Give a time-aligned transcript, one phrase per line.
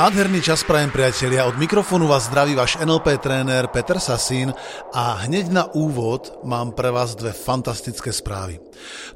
[0.00, 4.48] Nádherný čas prajem priatelia, od mikrofónu vás zdraví váš NLP tréner Peter Sasín
[4.96, 8.64] a hneď na úvod mám pre vás dve fantastické správy.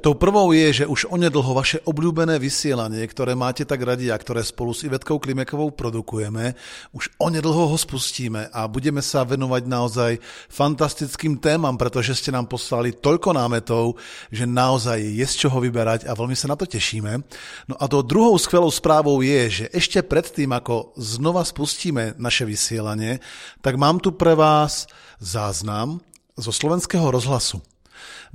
[0.05, 4.45] Tou prvou je, že už onedlho vaše obľúbené vysielanie, ktoré máte tak radi a ktoré
[4.45, 6.53] spolu s Ivetkou Klimekovou produkujeme,
[6.93, 10.11] už onedlho ho spustíme a budeme sa venovať naozaj
[10.53, 13.97] fantastickým témam, pretože ste nám poslali toľko námetov,
[14.29, 17.25] že naozaj je z čoho vyberať a veľmi sa na to tešíme.
[17.73, 23.19] No a to druhou skvelou správou je, že ešte predtým, ako znova spustíme naše vysielanie,
[23.59, 24.87] tak mám tu pre vás
[25.19, 26.03] záznam
[26.35, 27.63] zo slovenského rozhlasu.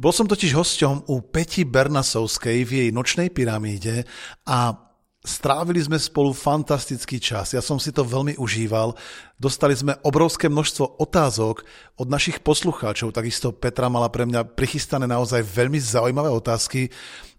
[0.01, 4.09] Bol som totiž hosťom u Peti Bernasovskej v jej nočnej pyramíde
[4.49, 4.73] a
[5.21, 7.53] strávili sme spolu fantastický čas.
[7.53, 8.96] Ja som si to veľmi užíval.
[9.37, 11.68] Dostali sme obrovské množstvo otázok
[12.01, 13.13] od našich poslucháčov.
[13.13, 16.88] Takisto Petra mala pre mňa prichystané naozaj veľmi zaujímavé otázky.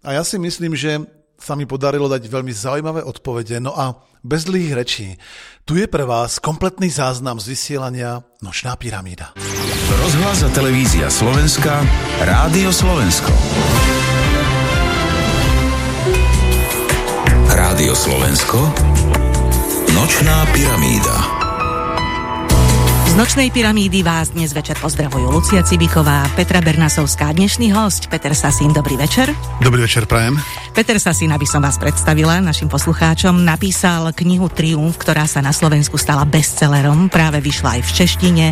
[0.06, 1.02] A ja si myslím, že
[1.42, 3.58] sa mi podarilo dať veľmi zaujímavé odpovede.
[3.58, 5.08] No a bez dlhých rečí,
[5.66, 9.34] tu je pre vás kompletný záznam z vysielania Nočná pyramída.
[9.92, 11.82] Rozhlas a televízia Slovenska,
[12.22, 13.34] Rádio Slovensko.
[17.52, 18.60] Rádio Slovensko,
[19.92, 21.41] Nočná pyramída.
[23.12, 28.72] Z nočnej pyramídy vás dnes večer pozdravujú Lucia Cibiková, Petra Bernasovská, dnešný host Peter Sasín.
[28.72, 29.36] Dobrý večer.
[29.60, 30.40] Dobrý večer, prajem.
[30.72, 36.00] Peter Sasín, aby som vás predstavila našim poslucháčom, napísal knihu Triumf, ktorá sa na Slovensku
[36.00, 38.46] stala bestsellerom, práve vyšla aj v češtine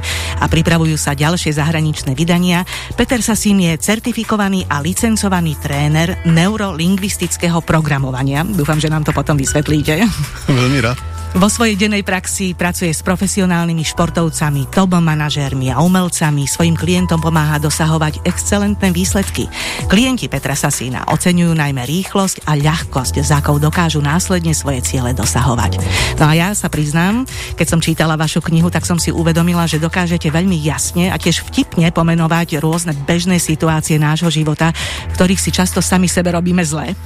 [0.43, 2.67] a pripravujú sa ďalšie zahraničné vydania.
[2.99, 8.43] Peter Sasín je certifikovaný a licencovaný tréner neurolingvistického programovania.
[8.43, 10.03] Dúfam, že nám to potom vysvetlíte.
[10.52, 11.19] Veľmi rád.
[11.38, 16.49] Vo svojej dennej praxi pracuje s profesionálnymi športovcami, top manažérmi a umelcami.
[16.49, 19.45] Svojim klientom pomáha dosahovať excelentné výsledky.
[19.86, 25.77] Klienti Petra Sasína oceňujú najmä rýchlosť a ľahkosť, za akou dokážu následne svoje ciele dosahovať.
[26.17, 29.77] No a ja sa priznám, keď som čítala vašu knihu, tak som si uvedomila, že
[29.77, 35.54] dokážete veľmi jasne a tiež vtipne pomenovať rôzne bežné situácie nášho života, v ktorých si
[35.54, 36.98] často sami sebe robíme zle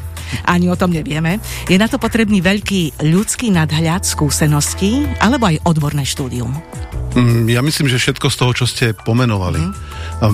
[0.46, 1.38] ani o tom nevieme.
[1.70, 6.52] Je na to potrebný veľký ľudský nadhľad, skúsenosti alebo aj odborné štúdium?
[7.14, 9.62] Mm, ja myslím, že všetko z toho, čo ste pomenovali.
[9.62, 9.74] Mm.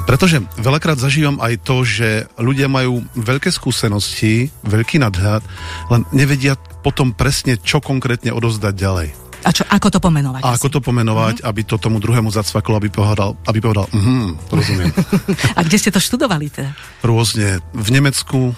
[0.07, 5.43] Pretože veľakrát zažívam aj to, že ľudia majú veľké skúsenosti, veľký nadhľad,
[5.91, 9.09] len nevedia potom presne, čo konkrétne odozdať ďalej.
[9.39, 10.43] A čo, ako to pomenovať?
[10.43, 11.49] A ako to pomenovať, mm-hmm.
[11.49, 14.91] aby to tomu druhému zacvaklo, aby povedal, aby povedal, mhm, rozumiem.
[15.57, 16.75] a kde ste to študovali teda?
[17.03, 17.63] Rôzne.
[17.71, 18.51] V Nemecku,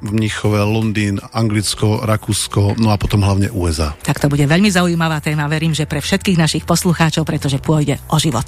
[0.00, 3.94] Mnichove, Londýn, Anglicko, Rakúsko, no a potom hlavne USA.
[4.02, 8.16] Tak to bude veľmi zaujímavá téma, verím, že pre všetkých našich poslucháčov, pretože pôjde o
[8.16, 8.46] život.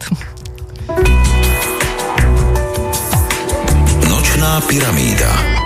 [4.06, 5.59] Nočná pyramída.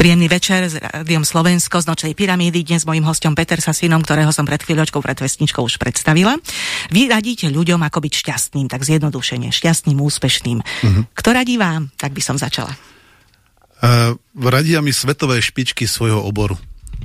[0.00, 2.64] Príjemný večer s Rádiom Slovensko z Nočnej pyramídy.
[2.64, 6.40] Dnes s mojím hostom Peter Sasinom, ktorého som pred chvíľočkou pred vesničkou už predstavila.
[6.88, 10.58] Vy radíte ľuďom, ako byť šťastným, tak zjednodušene, šťastným, úspešným.
[10.64, 11.04] Uh-huh.
[11.12, 11.92] Kto radí vám?
[12.00, 12.72] Tak by som začala.
[13.84, 16.56] Uh, radia mi svetové špičky svojho oboru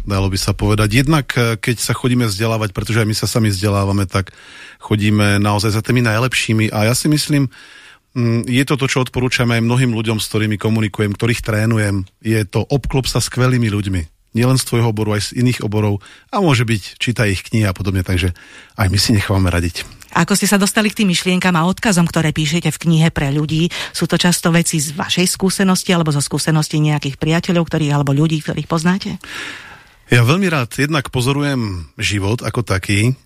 [0.07, 1.01] dalo by sa povedať.
[1.01, 4.37] Jednak, e, keď sa chodíme vzdelávať, pretože aj my sa sami vzdelávame, tak
[4.77, 7.49] chodíme naozaj za tými najlepšími a ja si myslím,
[8.47, 12.07] je to to, čo odporúčam aj mnohým ľuďom, s ktorými komunikujem, ktorých trénujem.
[12.23, 14.01] Je to obklop sa skvelými ľuďmi.
[14.35, 16.03] Nielen z tvojho oboru, aj z iných oborov.
[16.31, 18.35] A môže byť, čítaj ich knihy a podobne, takže
[18.75, 19.87] aj my si nechávame radiť.
[20.15, 23.67] Ako ste sa dostali k tým myšlienkam a odkazom, ktoré píšete v knihe pre ľudí?
[23.91, 28.39] Sú to často veci z vašej skúsenosti alebo zo skúsenosti nejakých priateľov, ktorých, alebo ľudí,
[28.39, 29.19] ktorých poznáte?
[30.07, 33.19] Ja veľmi rád jednak pozorujem život ako taký,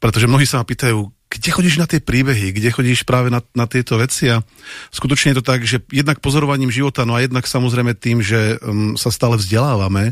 [0.00, 3.70] pretože mnohí sa ma pýtajú, kde chodíš na tie príbehy, kde chodíš práve na, na
[3.70, 4.42] tieto veci a
[4.90, 8.98] skutočne je to tak, že jednak pozorovaním života, no a jednak samozrejme tým, že um,
[8.98, 10.10] sa stále vzdelávame,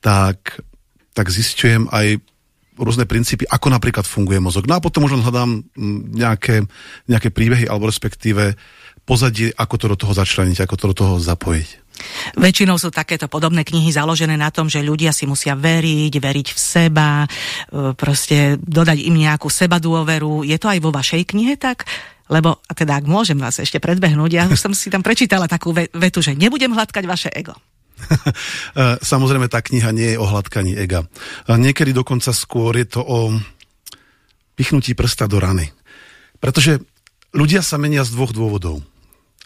[0.00, 0.64] tak,
[1.12, 2.16] tak zistujem aj
[2.80, 4.64] rôzne princípy, ako napríklad funguje mozog.
[4.66, 5.62] No a potom možno hľadám um,
[6.10, 6.64] nejaké,
[7.12, 8.56] nejaké príbehy alebo respektíve
[9.04, 11.84] pozadie, ako to do toho začleniť, ako to do toho zapojiť.
[12.34, 16.58] Väčšinou sú takéto podobné knihy založené na tom, že ľudia si musia veriť, veriť v
[16.58, 17.28] seba, e,
[17.94, 20.42] proste dodať im nejakú seba dôveru.
[20.42, 21.86] Je to aj vo vašej knihe tak?
[22.26, 25.76] Lebo, a teda ak môžem vás ešte predbehnúť, ja už som si tam prečítala takú
[25.76, 27.54] vetu, že nebudem hladkať vaše ego.
[28.74, 31.06] E, samozrejme, tá kniha nie je o hladkaní ega.
[31.46, 33.30] Niekedy dokonca skôr je to o
[34.58, 35.70] pichnutí prsta do rany.
[36.42, 36.82] Pretože
[37.30, 38.82] ľudia sa menia z dvoch dôvodov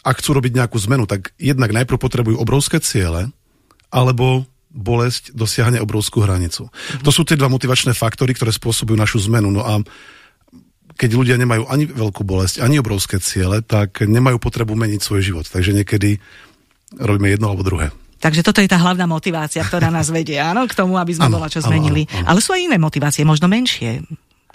[0.03, 3.31] ak chcú robiť nejakú zmenu, tak jednak najprv potrebujú obrovské ciele,
[3.91, 6.69] alebo bolesť dosiahne obrovskú hranicu.
[6.69, 7.05] Mm-hmm.
[7.05, 9.49] To sú tie dva motivačné faktory, ktoré spôsobujú našu zmenu.
[9.49, 9.81] No a
[10.99, 15.45] keď ľudia nemajú ani veľkú bolesť, ani obrovské ciele, tak nemajú potrebu meniť svoj život.
[15.49, 16.21] Takže niekedy
[16.99, 17.89] robíme jedno alebo druhé.
[18.19, 21.47] Takže toto je tá hlavná motivácia, ktorá nás vedie, áno, k tomu, aby sme bola
[21.47, 22.03] čo zmenili.
[22.03, 22.27] Ano, ano, ano.
[22.35, 24.03] Ale sú aj iné motivácie, možno menšie,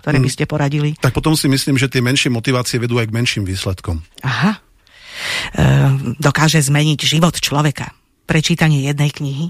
[0.05, 0.35] ktoré by mm.
[0.37, 0.91] ste poradili.
[1.01, 4.05] Tak potom si myslím, že tie menšie motivácie vedú aj k menším výsledkom.
[4.21, 4.61] Aha.
[5.55, 7.95] Ehm, dokáže zmeniť život človeka?
[8.25, 9.47] Prečítanie jednej knihy?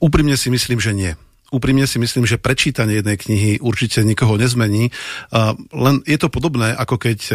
[0.00, 1.12] Úprimne si myslím, že nie.
[1.52, 4.90] Úprimne si myslím, že prečítanie jednej knihy určite nikoho nezmení.
[5.70, 7.34] Len je to podobné, ako keď e,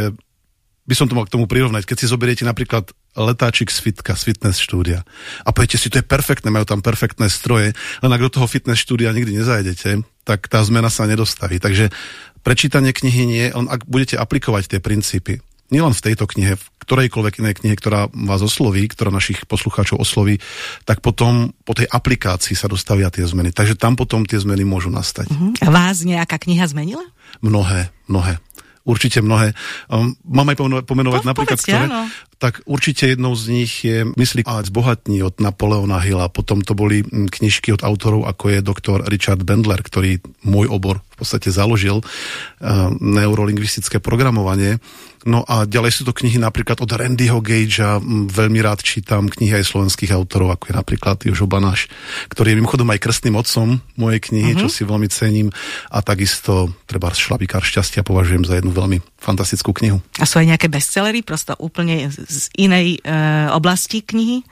[0.90, 4.34] by som to mal k tomu prirovnať, keď si zoberiete napríklad letáčik z fitka, z
[4.34, 5.06] fitness štúdia
[5.46, 8.82] a poviete si, to je perfektné, majú tam perfektné stroje, len ak do toho fitness
[8.82, 11.62] štúdia nikdy nezajdete, tak tá zmena sa nedostaví.
[11.62, 11.94] Takže
[12.42, 15.40] prečítanie knihy nie, len ak budete aplikovať tie princípy,
[15.70, 20.42] nielen v tejto knihe, v ktorejkoľvek inej knihe, ktorá vás osloví, ktorá našich poslucháčov osloví,
[20.90, 23.54] tak potom po tej aplikácii sa dostavia tie zmeny.
[23.54, 25.30] Takže tam potom tie zmeny môžu nastať.
[25.30, 25.54] Uh-huh.
[25.62, 27.06] A vás nejaká kniha zmenila?
[27.46, 28.42] Mnohé, mnohé
[28.90, 29.54] určite mnohé.
[29.86, 30.58] Um, mám aj
[30.90, 32.10] pomenovať no, napríklad, povedzte, ktoré, áno.
[32.42, 37.06] tak určite jednou z nich je Myslí a zbohatní od Napoleona Hilla, potom to boli
[37.06, 42.90] mm, knižky od autorov, ako je doktor Richard Bendler, ktorý môj obor podstate založil, uh,
[42.98, 44.80] neurolingvistické programovanie.
[45.28, 48.00] No a ďalej sú to knihy napríklad od Randyho Gagea,
[48.32, 51.92] veľmi rád čítam knihy aj slovenských autorov, ako je napríklad Jožo Banáš,
[52.32, 54.64] ktorý je mimochodom aj krstným otcom mojej knihy, uh-huh.
[54.64, 55.52] čo si veľmi cením.
[55.92, 60.00] A takisto treba Šlabikár šťastia považujem za jednu veľmi fantastickú knihu.
[60.16, 63.20] A sú aj nejaké bestsellery, prosto úplne z inej e,
[63.52, 64.48] oblasti knihy?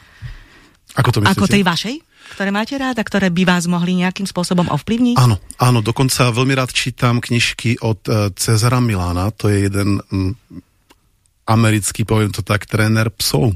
[0.99, 1.37] Ako to myslíte?
[1.39, 1.95] Ako tej vašej?
[2.35, 5.15] Ktoré máte rád a ktoré by vás mohli nejakým spôsobom ovplyvniť?
[5.15, 10.01] Áno, áno, dokonca veľmi rád čítam knižky od uh, Cezara Milána, to je jeden
[11.47, 13.55] americký, poviem to tak, tréner psov.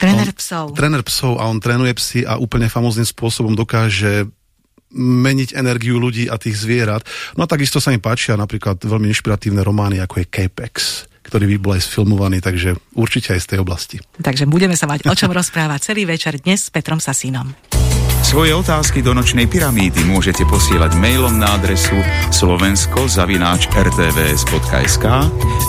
[0.00, 0.72] Tréner psov.
[0.72, 4.24] Tréner psov a on trénuje psy a úplne famóznym spôsobom dokáže
[4.96, 7.04] meniť energiu ľudí a tých zvierat.
[7.36, 10.74] No a takisto sa mi páčia napríklad veľmi inšpiratívne romány, ako je Capex
[11.26, 13.98] ktorý by bol aj sfilmovaný, takže určite aj z tej oblasti.
[14.22, 17.50] Takže budeme sa mať o čom rozprávať celý večer dnes s Petrom Sasínom.
[18.36, 21.96] Svoje otázky do nočnej pyramídy môžete posielať mailom na adresu
[22.36, 25.04] slovensko-rtvs.sk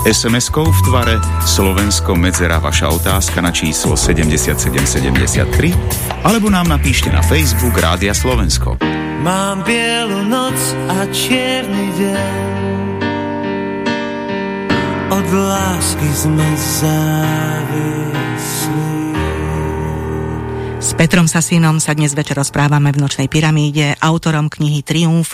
[0.04, 1.16] SMS-kou v tvare
[1.48, 8.76] Slovensko medzera vaša otázka na číslo 7773 alebo nám napíšte na Facebook Rádia Slovensko.
[9.24, 10.60] Mám bielu noc
[10.92, 12.36] a čierny deň
[15.16, 16.44] od lásky sme
[16.84, 18.17] závislí
[20.78, 25.34] s Petrom Sasínom sa dnes večer rozprávame v Nočnej pyramíde, autorom knihy Triumf.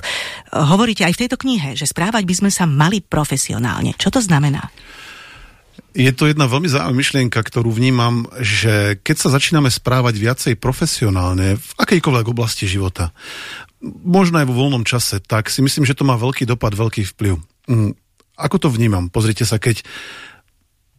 [0.55, 3.91] Hovoríte aj v tejto knihe, že správať by sme sa mali profesionálne.
[3.99, 4.71] Čo to znamená?
[5.91, 11.59] Je to jedna veľmi zaujímavá myšlienka, ktorú vnímam, že keď sa začíname správať viacej profesionálne
[11.59, 13.11] v akejkoľvek oblasti života,
[13.83, 17.35] možno aj vo voľnom čase, tak si myslím, že to má veľký dopad, veľký vplyv.
[17.67, 17.91] Mm,
[18.39, 19.11] ako to vnímam?
[19.11, 19.83] Pozrite sa, keď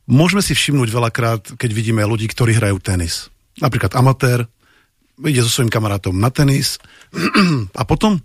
[0.04, 4.46] môžeme si všimnúť veľakrát, keď vidíme ľudí, ktorí hrajú tenis napríklad amatér,
[5.22, 6.82] ide so svojím kamarátom na tenis
[7.80, 8.18] a potom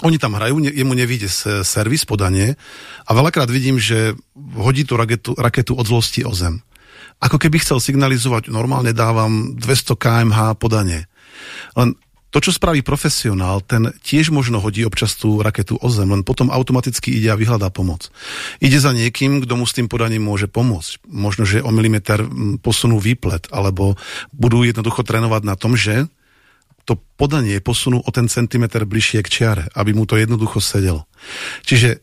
[0.00, 1.28] oni tam hrajú, jemu nevíde
[1.62, 2.56] servis, podanie
[3.04, 4.16] a veľakrát vidím, že
[4.56, 6.64] hodí tú raketu, raketu od zlosti o zem.
[7.20, 11.06] Ako keby chcel signalizovať, normálne dávam 200 kmh podanie.
[11.76, 11.94] Len
[12.32, 16.48] to, čo spraví profesionál, ten tiež možno hodí občas tú raketu o zem, len potom
[16.48, 18.08] automaticky ide a vyhľadá pomoc.
[18.56, 21.04] Ide za niekým, kto mu s tým podaním môže pomôcť.
[21.12, 22.24] Možno, že o milimeter
[22.64, 24.00] posunú výplet, alebo
[24.32, 26.08] budú jednoducho trénovať na tom, že
[26.88, 31.06] to podanie posunú o ten centimeter bližšie k čiare, aby mu to jednoducho sedelo.
[31.68, 32.02] Čiže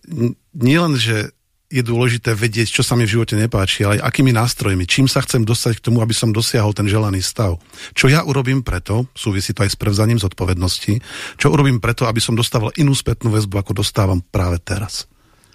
[0.55, 1.33] nie len, že
[1.69, 5.45] je dôležité vedieť, čo sa mi v živote nepáči, ale akými nástrojmi, čím sa chcem
[5.45, 7.61] dostať k tomu, aby som dosiahol ten želaný stav.
[7.93, 10.97] Čo ja urobím preto, súvisí to aj s prevzaním zodpovednosti,
[11.37, 15.05] čo urobím preto, aby som dostával inú spätnú väzbu, ako dostávam práve teraz.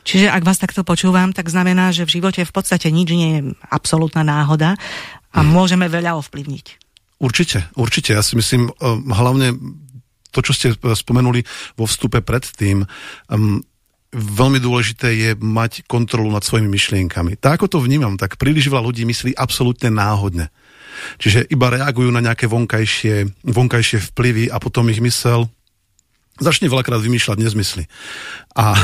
[0.06, 3.40] Čiže ak vás takto počúvam, tak znamená, že v živote v podstate nič nie je
[3.66, 4.78] absolútna náhoda
[5.34, 5.50] a hmm.
[5.50, 6.66] môžeme veľa ovplyvniť.
[7.18, 8.14] Určite, určite.
[8.14, 8.70] Ja si myslím,
[9.10, 9.56] hlavne
[10.28, 11.46] to, čo ste spomenuli
[11.78, 12.84] vo vstupe predtým,
[13.30, 13.64] um,
[14.14, 17.36] veľmi dôležité je mať kontrolu nad svojimi myšlienkami.
[17.36, 20.54] Tak ako to vnímam, tak príliš veľa ľudí myslí absolútne náhodne.
[21.18, 25.50] Čiže iba reagujú na nejaké vonkajšie, vonkajšie vplyvy a potom ich mysel
[26.38, 27.84] začne veľakrát vymýšľať nezmysly.
[28.58, 28.74] A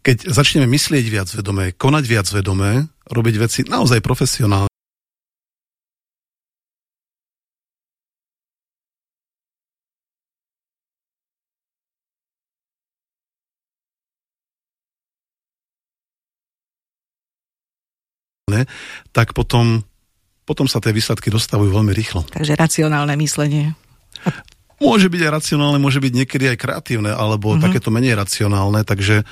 [0.00, 4.69] keď začneme myslieť viac vedomé, konať viac vedomé, robiť veci naozaj profesionálne,
[19.10, 19.82] tak potom,
[20.44, 22.26] potom sa tie výsledky dostavujú veľmi rýchlo.
[22.30, 23.74] Takže racionálne myslenie.
[24.80, 27.64] Môže byť aj racionálne, môže byť niekedy aj kreatívne, alebo mm-hmm.
[27.68, 29.28] takéto menej racionálne, takže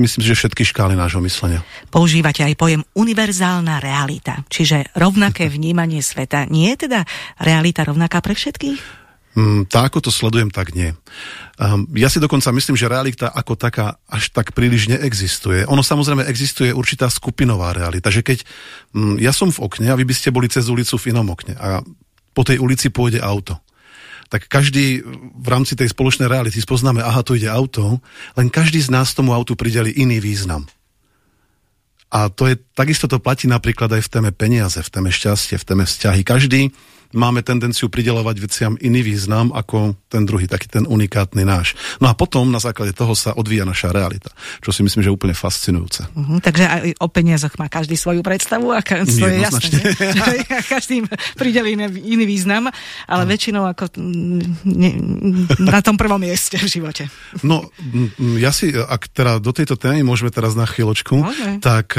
[0.00, 1.60] myslím si, že všetky škály nášho myslenia.
[1.92, 6.48] Používate aj pojem univerzálna realita, čiže rovnaké vnímanie sveta.
[6.48, 7.04] Nie je teda
[7.40, 9.03] realita rovnaká pre všetkých?
[9.34, 10.94] Mm, tak ako to sledujem, tak nie.
[11.58, 15.66] Um, ja si dokonca myslím, že realita ako taká až tak príliš neexistuje.
[15.66, 18.46] Ono samozrejme existuje určitá skupinová realita, že keď
[18.94, 21.58] um, ja som v okne a vy by ste boli cez ulicu v inom okne
[21.58, 21.82] a
[22.30, 23.58] po tej ulici pôjde auto
[24.34, 25.04] tak každý
[25.38, 28.02] v rámci tej spoločnej reality spoznáme, aha, tu ide auto,
[28.34, 30.66] len každý z nás tomu autu prideli iný význam.
[32.10, 35.66] A to je, takisto to platí napríklad aj v téme peniaze, v téme šťastie, v
[35.66, 36.22] téme vzťahy.
[36.26, 36.70] Každý
[37.14, 41.78] máme tendenciu pridelovať veciam iný význam ako ten druhý, taký ten unikátny náš.
[42.02, 45.16] No a potom na základe toho sa odvíja naša realita, čo si myslím, že je
[45.16, 46.10] úplne fascinujúce.
[46.12, 49.78] Uh-huh, takže aj o peniazoch má každý svoju predstavu a ka- svoje jasné.
[50.74, 51.06] každý
[51.38, 52.68] prideli iný, význam,
[53.06, 53.28] ale uh.
[53.30, 53.94] väčšinou ako
[54.66, 54.90] ne,
[55.62, 57.06] na tom prvom mieste v živote.
[57.46, 57.70] No,
[58.38, 61.54] ja si, ak teda do tejto témy môžeme teraz na chvíľočku, okay.
[61.62, 61.94] tak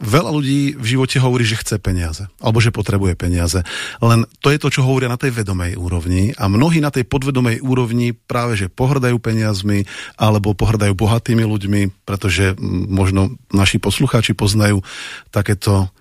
[0.00, 3.60] Veľa ľudí v živote hovorí, že chce peniaze, alebo že potrebuje peniaze.
[4.00, 7.60] Len to je to, čo hovoria na tej vedomej úrovni a mnohí na tej podvedomej
[7.60, 9.84] úrovni práve, že pohrdajú peniazmi
[10.16, 12.56] alebo pohrdajú bohatými ľuďmi, pretože
[12.88, 14.80] možno naši poslucháči poznajú
[15.28, 15.92] takéto,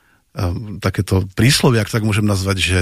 [0.79, 2.79] takéto príslovie, ak tak môžem nazvať, že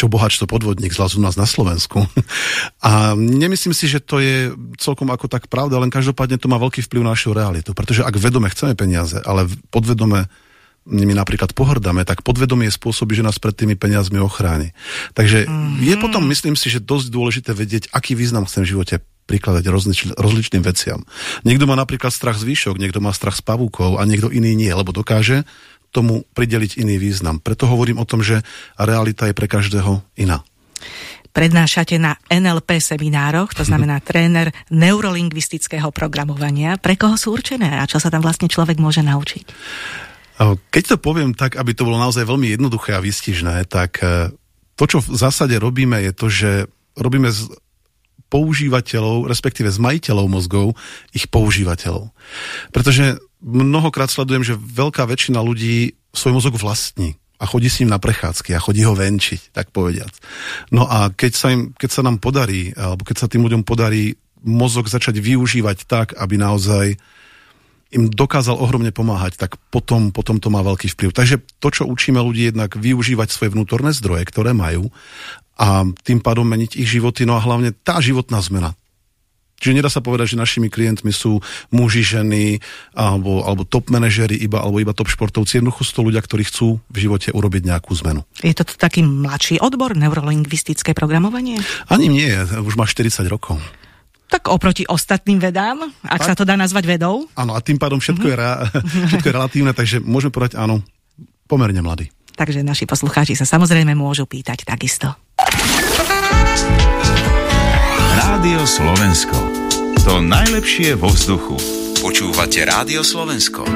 [0.00, 2.08] čo bohač to podvodník zlazu nás na Slovensku.
[2.80, 6.80] A nemyslím si, že to je celkom ako tak pravda, len každopádne to má veľký
[6.88, 7.76] vplyv na našu realitu.
[7.76, 10.32] Pretože ak vedome chceme peniaze, ale podvedome
[10.88, 14.72] nimi napríklad pohrdáme, tak podvedomie spôsobí, že nás pred tými peniazmi ochráni.
[15.12, 15.84] Takže mm-hmm.
[15.84, 18.94] je potom, myslím si, že dosť dôležité vedieť, aký význam chcem v živote
[19.28, 21.06] prikladať rozlič, rozličným veciam.
[21.46, 24.72] Niekto má napríklad strach z výšok, niekto má strach z pavúkov a niekto iný nie,
[24.72, 25.46] lebo dokáže
[25.90, 27.42] tomu prideliť iný význam.
[27.42, 28.42] Preto hovorím o tom, že
[28.78, 30.42] realita je pre každého iná
[31.30, 36.76] prednášate na NLP seminároch, to znamená tréner neurolingvistického programovania.
[36.76, 39.46] Pre koho sú určené a čo sa tam vlastne človek môže naučiť?
[40.72, 44.32] Keď to poviem tak, aby to bolo naozaj veľmi jednoduché a vystižné, tak e,
[44.72, 46.50] to, čo v zásade robíme, je to, že
[46.96, 47.28] robíme
[48.30, 50.78] používateľov, respektíve z majiteľov mozgov,
[51.10, 52.14] ich používateľov.
[52.70, 57.98] Pretože mnohokrát sledujem, že veľká väčšina ľudí svoj mozog vlastní a chodí s ním na
[57.98, 60.12] prechádzky a chodí ho venčiť, tak povediac.
[60.70, 64.14] No a keď sa, im, keď sa nám podarí, alebo keď sa tým ľuďom podarí
[64.44, 66.96] mozog začať využívať tak, aby naozaj
[67.90, 71.10] im dokázal ohromne pomáhať, tak potom, potom to má veľký vplyv.
[71.10, 74.94] Takže to, čo učíme ľudí, jednak využívať svoje vnútorné zdroje, ktoré majú
[75.60, 78.72] a tým pádom meniť ich životy, no a hlavne tá životná zmena,
[79.60, 82.64] Čiže nedá sa povedať, že našimi klientmi sú muži, ženy
[82.96, 85.60] alebo, alebo top manažery iba, alebo iba top športovci.
[85.60, 88.24] Jednoducho sú to ľudia, ktorí chcú v živote urobiť nejakú zmenu.
[88.40, 91.60] Je to taký mladší odbor, neurolingvistické programovanie?
[91.92, 93.60] Ani nie, už má 40 rokov.
[94.32, 96.28] Tak oproti ostatným vedám, ak tak?
[96.32, 97.28] sa to dá nazvať vedou.
[97.36, 98.40] Áno, a tým pádom všetko, mm-hmm.
[98.40, 100.80] je, re, všetko je relatívne, takže môžeme povedať áno,
[101.44, 102.08] pomerne mladý.
[102.40, 105.12] Takže naši poslucháči sa samozrejme môžu pýtať takisto.
[108.16, 109.36] Rádio Slovensko.
[110.08, 111.60] To najlepšie vo vzduchu.
[112.00, 113.68] Počúvate Rádio Slovensko.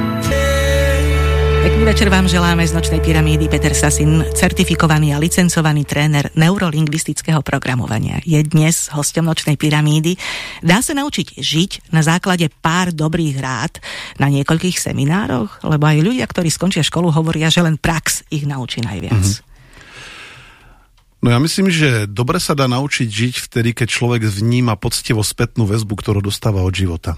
[1.64, 8.21] Pekný večer vám želáme z Nočnej pyramídy Peter Sasin, certifikovaný a licencovaný tréner neurolingvistického programovania.
[8.21, 10.21] Je dnes hostom Nočnej pyramídy.
[10.61, 13.80] Dá sa naučiť žiť na základe pár dobrých rád
[14.21, 15.64] na niekoľkých seminároch?
[15.64, 19.25] Lebo aj ľudia, ktorí skončia školu, hovoria, že len prax ich naučí najviac.
[19.25, 21.25] Mm-hmm.
[21.25, 25.64] No ja myslím, že dobre sa dá naučiť žiť vtedy, keď človek vníma poctivo spätnú
[25.64, 27.16] väzbu, ktorú dostáva od života.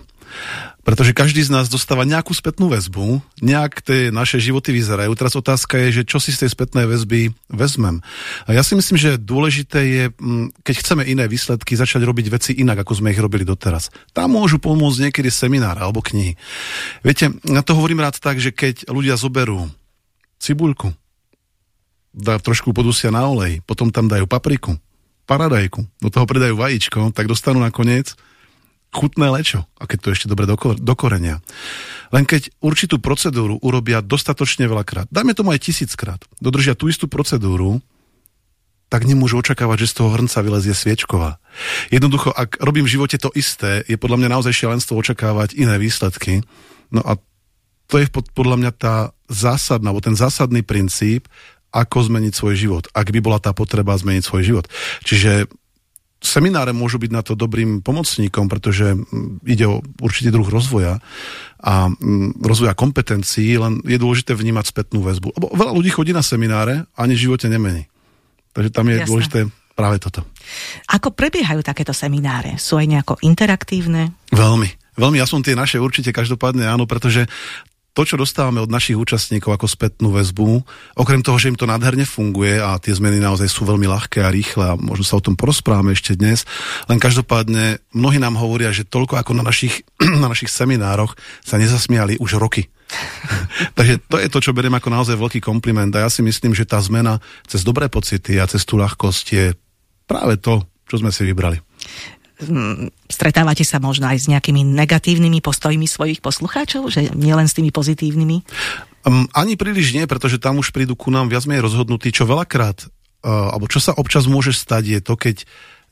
[0.87, 5.11] Pretože každý z nás dostáva nejakú spätnú väzbu, nejak tie naše životy vyzerajú.
[5.19, 8.05] Teraz otázka je, že čo si z tej spätnej väzby vezmem.
[8.47, 12.53] A ja si myslím, že dôležité je, mm, keď chceme iné výsledky, začať robiť veci
[12.55, 13.91] inak, ako sme ich robili doteraz.
[14.15, 16.39] Tam môžu pomôcť niekedy seminár alebo knihy.
[17.03, 19.67] Viete, na to hovorím rád tak, že keď ľudia zoberú
[20.39, 20.95] cibuľku,
[22.17, 24.79] dá trošku podusia na olej, potom tam dajú papriku,
[25.27, 28.15] paradajku, do toho pridajú vajíčko, tak dostanú nakoniec
[28.95, 30.49] chutné lečo, a keď to ešte dobre
[30.81, 31.45] dokorenia.
[32.15, 37.83] Len keď určitú procedúru urobia dostatočne veľakrát, dajme tomu aj tisíckrát, dodržia tú istú procedúru,
[38.87, 41.43] tak nemôžu očakávať, že z toho hrnca vylezie sviečková.
[41.91, 46.47] Jednoducho, ak robím v živote to isté, je podľa mňa naozaj šialenstvo očakávať iné výsledky.
[46.95, 47.19] No a
[47.91, 51.27] to je podľa mňa tá zásadná, alebo ten zásadný princíp,
[51.75, 54.67] ako zmeniť svoj život, ak by bola tá potreba zmeniť svoj život.
[55.03, 55.51] Čiže
[56.27, 58.99] semináre môžu byť na to dobrým pomocníkom, pretože
[59.47, 60.99] ide o určitý druh rozvoja
[61.63, 61.89] a
[62.43, 65.39] rozvoja kompetencií, len je dôležité vnímať spätnú väzbu.
[65.39, 67.87] Lebo veľa ľudí chodí na semináre a ani v živote nemení.
[68.53, 69.09] Takže tam je Jasne.
[69.09, 69.39] dôležité
[69.77, 70.25] práve toto.
[70.89, 72.57] Ako prebiehajú takéto semináre?
[72.57, 74.17] Sú aj nejako interaktívne?
[74.33, 74.69] Veľmi.
[74.97, 77.29] Veľmi, ja som tie naše určite každopádne áno, pretože
[77.97, 80.61] to, čo dostávame od našich účastníkov ako spätnú väzbu,
[81.01, 84.29] okrem toho, že im to nádherne funguje a tie zmeny naozaj sú veľmi ľahké a
[84.29, 86.45] rýchle a možno sa o tom porozprávame ešte dnes,
[86.93, 89.89] len každopádne mnohí nám hovoria, že toľko ako na našich,
[90.23, 92.69] na našich seminároch sa nezasmiali už roky.
[93.81, 96.69] Takže to je to, čo beriem ako naozaj veľký kompliment a ja si myslím, že
[96.69, 99.47] tá zmena cez dobré pocity a cez tú ľahkosť je
[100.05, 101.65] práve to, čo sme si vybrali.
[102.37, 107.73] Hm, stretávate sa možno aj s nejakými negatívnymi postojmi svojich poslucháčov, že nielen s tými
[107.73, 108.45] pozitívnymi?
[109.09, 112.85] Um, ani príliš nie, pretože tam už prídu ku nám viac menej rozhodnutí, čo veľakrát,
[112.85, 115.37] uh, alebo čo sa občas môže stať, je to, keď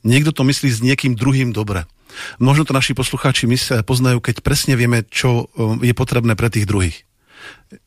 [0.05, 1.89] niekto to myslí s niekým druhým dobre.
[2.37, 6.69] Možno to naši poslucháči myslia, poznajú, keď presne vieme, čo um, je potrebné pre tých
[6.69, 7.05] druhých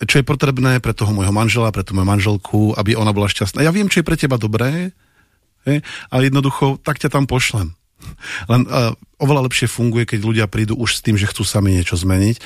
[0.06, 3.62] čo je potrebné pre toho môjho manžela, pre tú moju manželku, aby ona bola šťastná.
[3.62, 4.94] Ja viem, čo je pre teba dobré,
[6.08, 7.74] ale jednoducho tak ťa tam pošlem.
[8.46, 11.98] Len uh, oveľa lepšie funguje, keď ľudia prídu už s tým, že chcú sami niečo
[11.98, 12.36] zmeniť,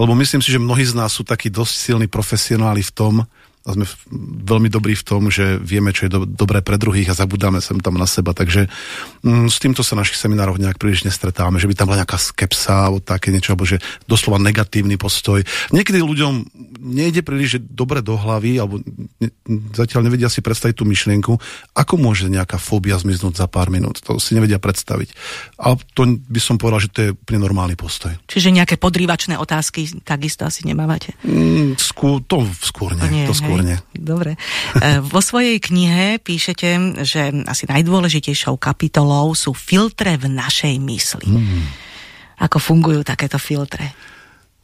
[0.00, 3.14] lebo myslím si, že mnohí z nás sú takí dosť silní profesionáli v tom,
[3.62, 3.86] a sme
[4.42, 7.78] veľmi dobrí v tom, že vieme, čo je do, dobré pre druhých a zabudáme sem
[7.78, 8.34] tam na seba.
[8.34, 8.66] Takže
[9.22, 12.90] mm, s týmto sa našich seminároch nejak príliš nestretávame, že by tam bola nejaká skepsa
[12.90, 13.78] alebo také niečo, alebo že
[14.10, 15.46] doslova negatívny postoj.
[15.70, 16.32] Niekedy ľuďom
[16.82, 18.82] nejde príliš dobre do hlavy, alebo
[19.22, 19.30] ne,
[19.78, 21.38] zatiaľ nevedia si predstaviť tú myšlienku,
[21.78, 24.02] ako môže nejaká fóbia zmiznúť za pár minút.
[24.10, 25.14] To si nevedia predstaviť.
[25.62, 28.10] A to by som povedal, že to je úplne normálny postoj.
[28.26, 31.14] Čiže nejaké podrývačné otázky takisto asi nemávate?
[31.22, 33.22] Mm, skôr, to skôr nie.
[33.22, 33.76] nie to skôr nie.
[33.92, 34.40] Dobre.
[34.80, 41.28] E, vo svojej knihe píšete, že asi najdôležitejšou kapitolou sú filtre v našej mysli.
[41.28, 41.64] Mm.
[42.40, 43.92] Ako fungujú takéto filtre?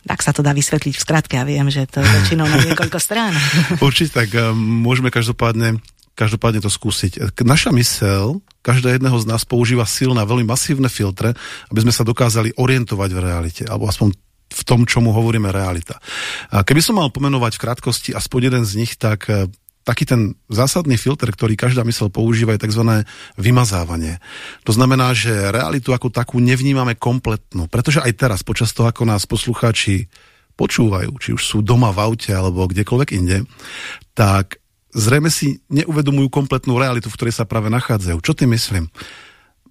[0.09, 2.97] Tak sa to dá vysvetliť v skratke, ja viem, že to je väčšinou na niekoľko
[2.97, 3.37] strán.
[3.85, 5.83] Určite tak, e, môžeme každopádne
[6.19, 7.31] každopádne to skúsiť.
[7.47, 11.31] Naša mysel, každá jedného z nás používa silné, veľmi masívne filtre,
[11.71, 16.01] aby sme sa dokázali orientovať v realite, alebo aspoň v tom, čomu hovoríme realita.
[16.49, 19.47] A keby som mal pomenovať v krátkosti aspoň jeden z nich, tak e,
[19.89, 23.09] taký ten zásadný filter, ktorý každá mysel používa, je tzv.
[23.41, 24.21] vymazávanie.
[24.69, 29.25] To znamená, že realitu ako takú nevnímame kompletnú, pretože aj teraz, počas toho, ako nás
[29.25, 30.13] poslucháči
[30.59, 33.47] počúvajú, či už sú doma v aute alebo kdekoľvek inde,
[34.13, 34.59] tak
[34.93, 38.19] zrejme si neuvedomujú kompletnú realitu, v ktorej sa práve nachádzajú.
[38.21, 38.91] Čo tým myslím?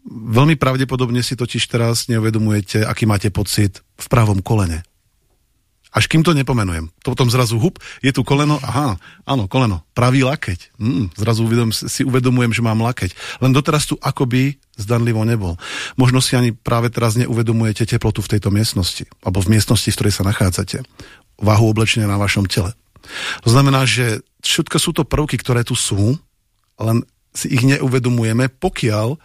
[0.08, 4.88] Veľmi pravdepodobne si totiž teraz neuvedomujete, aký máte pocit v pravom kolene.
[5.92, 6.92] Až kým to nepomenujem.
[7.04, 10.76] To potom zrazu hup, je tu koleno, aha, áno, koleno, pravý lakeť.
[10.80, 13.16] Mm, zrazu uvedom, si uvedomujem, že mám lakeť.
[13.44, 15.56] Len doteraz tu akoby zdanlivo nebol.
[15.98, 20.14] Možno si ani práve teraz neuvedomujete teplotu v tejto miestnosti, alebo v miestnosti, v ktorej
[20.16, 20.86] sa nachádzate.
[21.40, 22.78] Váhu oblečenia na vašom tele.
[23.44, 26.20] To znamená, že všetko sú to prvky, ktoré tu sú,
[26.78, 26.98] len
[27.32, 29.18] si ich neuvedomujeme, pokiaľ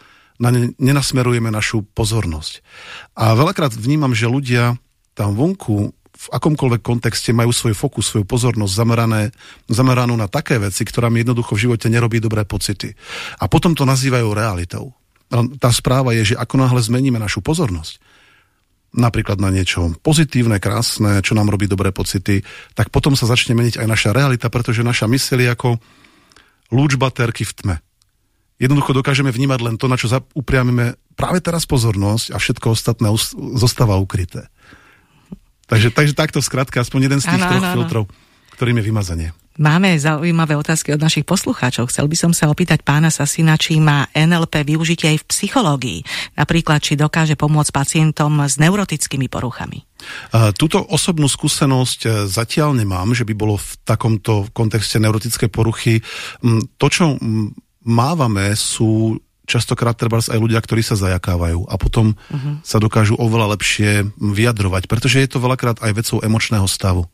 [0.42, 2.66] na ne nenasmerujeme našu pozornosť.
[3.14, 4.74] A veľakrát vnímam, že ľudia
[5.14, 9.30] tam vonku v akomkoľvek kontexte majú svoj fokus, svoju pozornosť zamerané,
[9.70, 12.94] zameranú na také veci, ktorá mi jednoducho v živote nerobí dobré pocity.
[13.42, 14.94] A potom to nazývajú realitou.
[15.58, 17.98] Tá správa je, že ako náhle zmeníme našu pozornosť,
[18.92, 22.44] napríklad na niečo pozitívne, krásne, čo nám robí dobré pocity,
[22.76, 25.68] tak potom sa začne meniť aj naša realita, pretože naša myseľ je ako
[26.76, 27.76] lúč baterky v tme
[28.62, 30.06] jednoducho dokážeme vnímať len to, na čo
[30.38, 33.10] upriamime práve teraz pozornosť a všetko ostatné
[33.58, 34.46] zostáva ukryté.
[35.66, 38.04] Takže, takže takto skrátka, aspoň jeden z tých ano, troch ano, filtrov,
[38.54, 39.28] ktorým je vymazanie.
[39.52, 41.92] Máme zaujímavé otázky od našich poslucháčov.
[41.92, 46.00] Chcel by som sa opýtať pána Sasina, či má NLP využitie aj v psychológii.
[46.40, 49.84] Napríklad, či dokáže pomôcť pacientom s neurotickými poruchami.
[50.56, 56.00] Túto osobnú skúsenosť e, zatiaľ nemám, že by bolo v takomto kontexte neurotické poruchy.
[56.80, 57.20] To, čo
[57.82, 62.62] mávame, sú častokrát treba aj ľudia, ktorí sa zajakávajú a potom uh-huh.
[62.62, 67.10] sa dokážu oveľa lepšie vyjadrovať, pretože je to veľakrát aj vecou emočného stavu.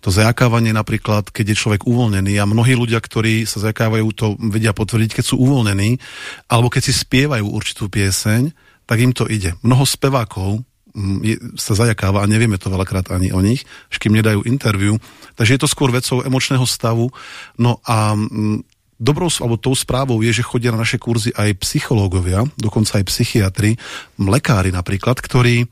[0.00, 4.72] To zajakávanie napríklad, keď je človek uvoľnený a mnohí ľudia, ktorí sa zajakávajú, to vedia
[4.72, 6.00] potvrdiť, keď sú uvoľnení
[6.48, 8.50] alebo keď si spievajú určitú pieseň,
[8.88, 9.54] tak im to ide.
[9.60, 10.64] Mnoho spevákov
[10.96, 14.96] mm, sa zajakáva a nevieme to veľakrát ani o nich, až kým nedajú interviu.
[15.36, 17.12] Takže je to skôr vecou emočného stavu.
[17.60, 18.64] No a mm,
[19.00, 23.80] dobrou, alebo tou správou je, že chodia na naše kurzy aj psychológovia, dokonca aj psychiatri,
[24.20, 25.64] lekári napríklad, ktorí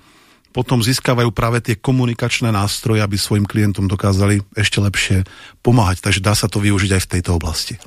[0.58, 5.22] potom získavajú práve tie komunikačné nástroje, aby svojim klientom dokázali ešte lepšie
[5.62, 6.02] pomáhať.
[6.02, 7.78] Takže dá sa to využiť aj v tejto oblasti.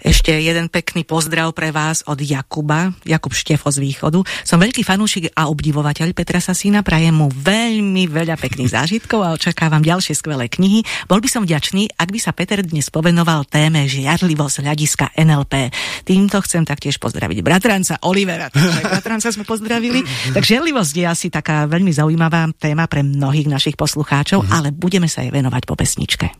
[0.00, 4.24] Ešte jeden pekný pozdrav pre vás od Jakuba, Jakub Štefo z Východu.
[4.40, 9.84] Som veľký fanúšik a obdivovateľ Petra Sasína, prajem mu veľmi veľa pekných zážitkov a očakávam
[9.84, 10.80] ďalšie skvelé knihy.
[11.04, 15.68] Bol by som vďačný, ak by sa Peter dnes povenoval téme žiarlivosť hľadiska NLP.
[16.08, 18.48] Týmto chcem taktiež pozdraviť bratranca Olivera.
[18.48, 20.00] Takže bratranca sme pozdravili.
[20.32, 24.54] Tak žiarlivosť je asi taká veľmi zaujímavá zaujímavá téma pre mnohých našich poslucháčov, mm.
[24.54, 26.30] ale budeme sa jej venovať po pesničke.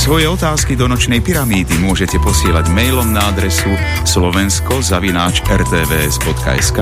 [0.00, 3.68] Svoje otázky do nočnej pyramídy môžete posielať mailom na adresu
[4.08, 6.78] slovensko-rtvs.sk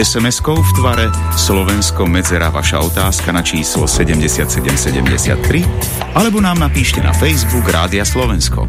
[0.00, 7.68] SMS-kou v tvare Slovensko medzera vaša otázka na číslo 7773 alebo nám napíšte na Facebook
[7.68, 8.66] Rádia Slovensko.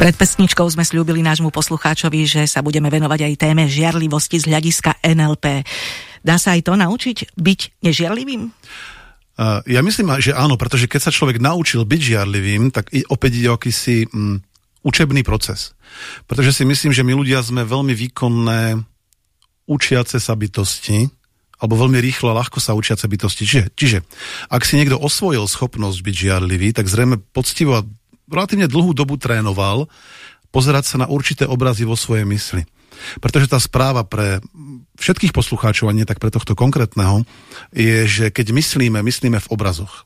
[0.00, 4.96] Pred pesničkou sme slúbili nášmu poslucháčovi, že sa budeme venovať aj téme žiarlivosti z hľadiska
[5.04, 5.60] NLP.
[6.24, 8.48] Dá sa aj to naučiť byť nežiarlivým?
[8.48, 13.52] Uh, ja myslím, že áno, pretože keď sa človek naučil byť žiarlivým, tak opäť ide
[13.52, 14.40] o akýsi um,
[14.88, 15.76] učebný proces.
[16.24, 18.80] Pretože si myslím, že my ľudia sme veľmi výkonné
[19.68, 21.12] učiace sa bytosti,
[21.60, 23.44] alebo veľmi rýchlo a ľahko sa učiace bytosti.
[23.44, 23.98] Čiže, čiže
[24.48, 27.86] ak si niekto osvojil schopnosť byť žiarlivý, tak zrejme poctivo a
[28.30, 29.90] relatívne dlhú dobu trénoval
[30.50, 32.66] pozerať sa na určité obrazy vo svojej mysli.
[33.22, 34.42] Pretože tá správa pre
[34.98, 37.22] všetkých poslucháčov, a nie tak pre tohto konkrétneho,
[37.70, 40.04] je, že keď myslíme, myslíme v obrazoch.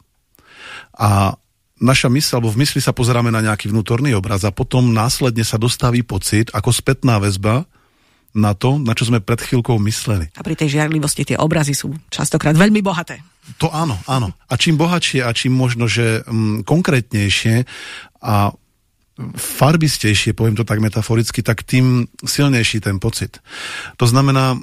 [0.94, 1.34] A
[1.80, 5.58] naša mysl, alebo v mysli sa pozeráme na nejaký vnútorný obraz a potom následne sa
[5.58, 7.66] dostaví pocit ako spätná väzba
[8.34, 10.26] na to, na čo sme pred chvíľkou mysleli.
[10.34, 13.22] A pri tej žiarlivosti tie obrazy sú častokrát veľmi bohaté.
[13.62, 14.34] To áno, áno.
[14.50, 17.62] A čím bohatšie a čím možno, že mm, konkrétnejšie
[18.24, 18.56] a
[19.36, 23.38] farbistejšie, poviem to tak metaforicky, tak tým silnejší ten pocit.
[24.00, 24.58] To znamená,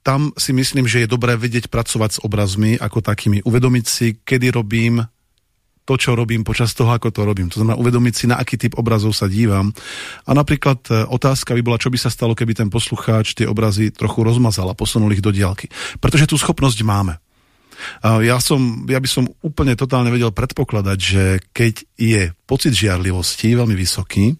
[0.00, 3.44] tam si myslím, že je dobré vedieť pracovať s obrazmi ako takými.
[3.44, 5.04] Uvedomiť si, kedy robím
[5.84, 7.50] to, čo robím počas toho, ako to robím.
[7.50, 9.74] To znamená uvedomiť si, na aký typ obrazov sa dívam.
[10.22, 13.90] A napríklad e, otázka by bola, čo by sa stalo, keby ten poslucháč tie obrazy
[13.90, 15.66] trochu rozmazal a posunul ich do diálky.
[15.98, 17.18] Pretože tú schopnosť máme.
[18.02, 23.76] Ja, som, ja by som úplne totálne vedel predpokladať, že keď je pocit žiarlivosti veľmi
[23.76, 24.36] vysoký,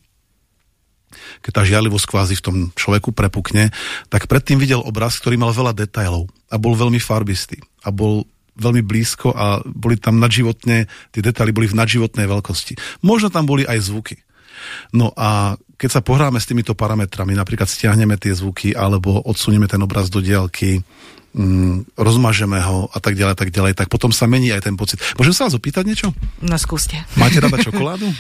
[1.41, 3.75] keď tá žiarlivosť kvázi v tom človeku prepukne,
[4.13, 8.29] tak predtým videl obraz, ktorý mal veľa detailov a bol veľmi farbistý a bol
[8.61, 13.01] veľmi blízko a boli tam nadživotné, tie detaily boli v nadživotnej veľkosti.
[13.01, 14.21] Možno tam boli aj zvuky.
[14.93, 19.81] No a keď sa pohráme s týmito parametrami, napríklad stiahneme tie zvuky alebo odsunieme ten
[19.81, 20.85] obraz do dielky,
[21.35, 24.99] mm, rozmažeme ho a tak ďalej, tak ďalej, tak potom sa mení aj ten pocit.
[25.17, 26.09] Môžem sa vás opýtať niečo?
[26.43, 26.99] No skúste.
[27.19, 28.09] Máte rada čokoládu?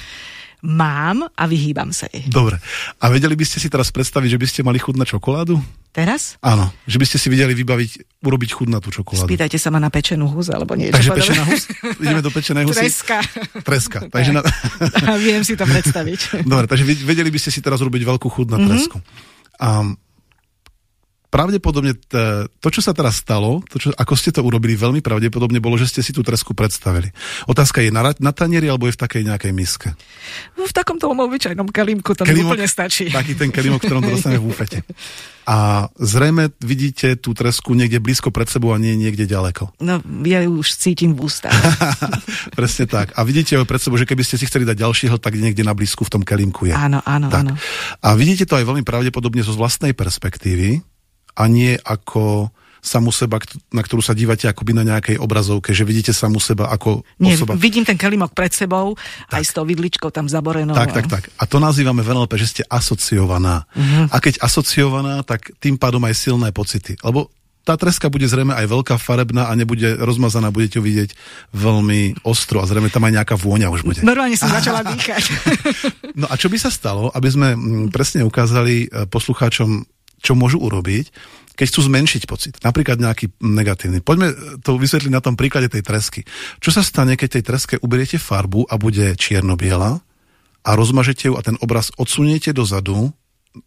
[0.60, 2.28] Mám a vyhýbam sa jej.
[2.28, 2.60] Dobre.
[3.00, 5.56] A vedeli by ste si teraz predstaviť, že by ste mali chuť na čokoládu?
[5.88, 6.36] Teraz?
[6.44, 6.68] Áno.
[6.84, 9.24] Že by ste si vedeli vybaviť, urobiť chuť na tú čokoládu.
[9.24, 11.00] Spýtajte sa ma na pečenú hus alebo niečo.
[11.00, 11.64] Takže pečená hus?
[12.04, 12.92] Ideme do pečenej husy?
[12.92, 13.18] Treska.
[13.64, 13.98] Treska.
[14.14, 14.44] Takže na...
[15.16, 16.44] Viem si to predstaviť.
[16.44, 18.68] Dobre, takže vedeli by ste si teraz urobiť veľkú chuť na mm-hmm.
[18.68, 18.96] tresku.
[19.64, 19.88] A
[21.30, 21.94] pravdepodobne
[22.58, 25.86] to, čo sa teraz stalo, to, čo, ako ste to urobili, veľmi pravdepodobne bolo, že
[25.86, 27.14] ste si tú tresku predstavili.
[27.46, 29.88] Otázka je na, na tanieri alebo je v takej nejakej miske?
[30.58, 33.08] No, v takomto obyčajnom kelímku to kelimok, úplne stačí.
[33.08, 34.78] Taký ten kelímok, ktorom to dostaneme v úfete.
[35.50, 39.74] A zrejme vidíte tú tresku niekde blízko pred sebou a nie niekde ďaleko.
[39.82, 41.54] No, ja ju už cítim v ústach.
[42.58, 43.14] Presne tak.
[43.18, 45.74] A vidíte ho pred sebou, že keby ste si chceli dať ďalšieho, tak niekde na
[45.74, 46.74] blízku v tom kelímku je.
[46.76, 47.42] Áno, áno, tak.
[47.42, 47.52] áno.
[47.98, 50.82] A vidíte to aj veľmi pravdepodobne zo vlastnej perspektívy,
[51.36, 53.36] a nie ako samu seba,
[53.70, 57.52] na ktorú sa dívate akoby na nejakej obrazovke, že vidíte samu seba ako Nie, osoba.
[57.54, 58.96] vidím ten kelimok pred sebou,
[59.28, 59.40] tak.
[59.40, 60.72] aj s tou vidličkou tam zaborenou.
[60.72, 61.24] Tak, tak, tak.
[61.36, 63.68] A to nazývame v NLP, že ste asociovaná.
[63.76, 64.08] Uh-huh.
[64.08, 66.96] A keď asociovaná, tak tým pádom aj silné pocity.
[67.04, 67.28] Lebo
[67.60, 71.12] tá treska bude zrejme aj veľká farebná a nebude rozmazaná, budete ju vidieť
[71.52, 74.00] veľmi ostro a zrejme tam aj nejaká vôňa už bude.
[74.00, 75.22] Normálne som začala dýchať.
[76.16, 79.84] no a čo by sa stalo, aby sme mm, presne ukázali e, poslucháčom
[80.20, 81.10] čo môžu urobiť,
[81.60, 82.54] keď chcú zmenšiť pocit.
[82.64, 84.00] Napríklad nejaký negatívny.
[84.00, 84.32] Poďme
[84.64, 86.24] to vysvetliť na tom príklade tej tresky.
[86.56, 90.00] Čo sa stane, keď tej treske uberiete farbu a bude čierno-biela
[90.64, 93.12] a rozmažete ju a ten obraz odsuniete dozadu,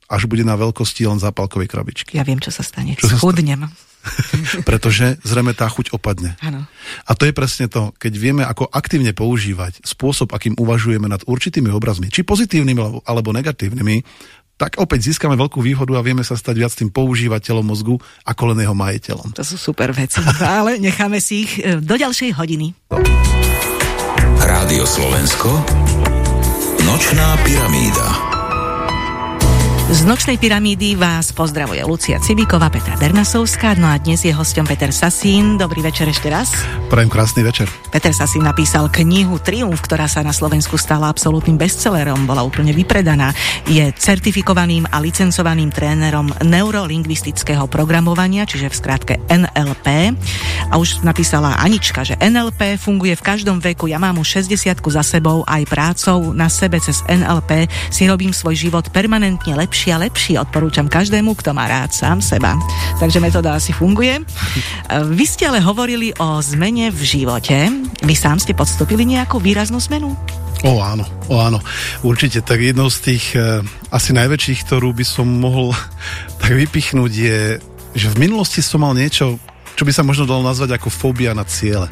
[0.08, 2.18] až bude na veľkosti len zápalkovej krabičky.
[2.18, 2.96] Ja viem, čo sa stane.
[2.96, 3.70] Čo Schudnem.
[4.68, 6.36] Pretože zrejme tá chuť opadne.
[6.44, 6.68] Áno.
[7.08, 11.72] A to je presne to, keď vieme, ako aktívne používať spôsob, akým uvažujeme nad určitými
[11.72, 13.96] obrazmi, či pozitívnymi alebo negatívnymi,
[14.58, 18.64] tak opäť získame veľkú výhodu a vieme sa stať viac tým používateľom mozgu ako len
[18.64, 19.34] jeho majiteľom.
[19.36, 20.22] To sú super veci,
[20.60, 22.68] ale necháme si ich e, do ďalšej hodiny.
[24.44, 25.50] Rádio Slovensko
[26.84, 28.33] Nočná pyramída
[29.94, 34.90] z Nočnej pyramídy vás pozdravuje Lucia Cibíková, Petra Bernasovská, no a dnes je hosťom Peter
[34.90, 35.62] Sasín.
[35.62, 36.50] Dobrý večer ešte raz.
[36.90, 37.70] Prajem krásny večer.
[37.94, 43.38] Peter Sasín napísal knihu Triumf, ktorá sa na Slovensku stala absolútnym bestsellerom, bola úplne vypredaná.
[43.70, 50.10] Je certifikovaným a licencovaným trénerom neurolingvistického programovania, čiže v skratke NLP.
[50.74, 53.86] A už napísala Anička, že NLP funguje v každom veku.
[53.94, 58.58] Ja mám už 60 za sebou aj prácou na sebe cez NLP si robím svoj
[58.58, 60.34] život permanentne lepší lepší a lepší.
[60.40, 62.56] Odporúčam každému, kto má rád sám seba.
[63.04, 64.24] Takže metóda asi funguje.
[65.20, 67.68] Vy ste ale hovorili o zmene v živote.
[68.00, 70.16] Vy sám ste podstúpili nejakú výraznú zmenu?
[70.64, 71.60] O áno, o áno.
[72.00, 72.40] Určite.
[72.40, 73.60] Tak jednou z tých e,
[73.92, 75.76] asi najväčších, ktorú by som mohol
[76.40, 77.60] tak vypichnúť je,
[77.92, 79.36] že v minulosti som mal niečo,
[79.76, 81.92] čo by sa možno dalo nazvať ako fóbia na ciele.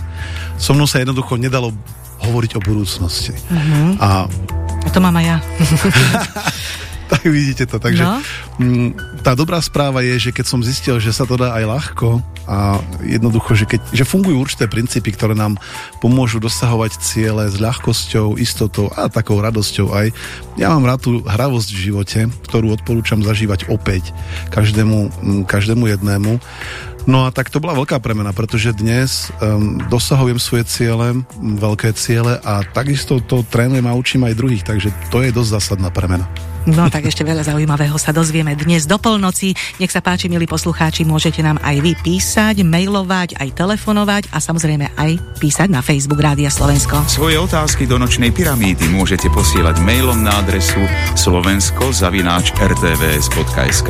[0.56, 1.76] So mnou sa jednoducho nedalo
[2.24, 3.36] hovoriť o budúcnosti.
[3.52, 4.00] Uh-huh.
[4.00, 4.32] A
[4.82, 5.38] a to mám aj ja.
[7.12, 7.76] tak vidíte to.
[7.76, 8.16] Takže no?
[9.20, 12.80] tá dobrá správa je, že keď som zistil, že sa to dá aj ľahko a
[13.04, 15.60] jednoducho, že, keď, že fungujú určité princípy, ktoré nám
[16.00, 20.08] pomôžu dosahovať ciele s ľahkosťou, istotou a takou radosťou aj.
[20.56, 24.16] Ja mám rád tú hravosť v živote, ktorú odporúčam zažívať opäť
[24.56, 25.12] každému,
[25.52, 26.40] každému jednému.
[27.10, 32.38] No a tak to bola veľká premena, pretože dnes um, dosahujem svoje ciele, veľké ciele
[32.46, 36.30] a takisto to trénujem a učím aj druhých, takže to je dosť zásadná premena.
[36.70, 39.58] No tak ešte veľa zaujímavého sa dozvieme dnes do polnoci.
[39.82, 44.94] Nech sa páči, milí poslucháči, môžete nám aj vy písať, mailovať, aj telefonovať a samozrejme
[44.94, 47.02] aj písať na Facebook Rádia Slovensko.
[47.10, 50.86] Svoje otázky do nočnej pyramídy môžete posielať mailom na adresu
[51.18, 53.90] slovensko-rtvs.sk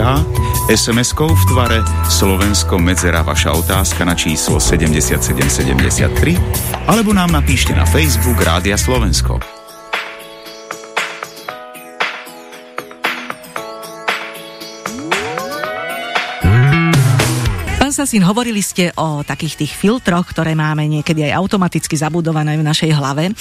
[0.71, 8.39] SMS-kou v tvare Slovensko medzera vaša otázka na číslo 7773 alebo nám napíšte na Facebook
[8.39, 9.60] Rádia Slovensko.
[18.01, 22.65] Pán Sasin, hovorili ste o takých tých filtroch, ktoré máme niekedy aj automaticky zabudované v
[22.65, 23.29] našej hlave.
[23.29, 23.33] E,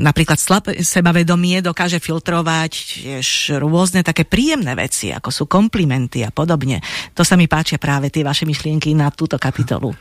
[0.00, 6.80] napríklad slab sebavedomie dokáže filtrovať tiež rôzne také príjemné veci, ako sú komplimenty a podobne.
[7.12, 9.92] To sa mi páčia práve tie vaše myšlienky na túto kapitolu.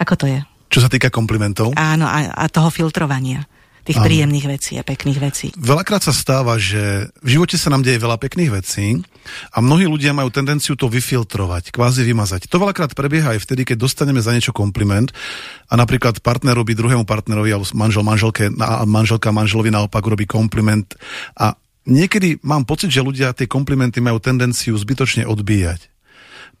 [0.00, 0.40] Ako to je?
[0.72, 1.76] Čo sa týka komplimentov?
[1.76, 3.44] Áno, a, a toho filtrovania
[3.82, 4.06] tých Áno.
[4.06, 5.46] príjemných vecí a pekných vecí.
[5.58, 9.02] Veľakrát sa stáva, že v živote sa nám deje veľa pekných vecí
[9.50, 12.46] a mnohí ľudia majú tendenciu to vyfiltrovať, kvázi vymazať.
[12.46, 15.10] To veľakrát prebieha aj vtedy, keď dostaneme za niečo kompliment
[15.66, 20.94] a napríklad partner robí druhému partnerovi alebo manžel manželke a manželka manželovi naopak robí kompliment
[21.34, 25.92] a niekedy mám pocit, že ľudia tie komplimenty majú tendenciu zbytočne odbíjať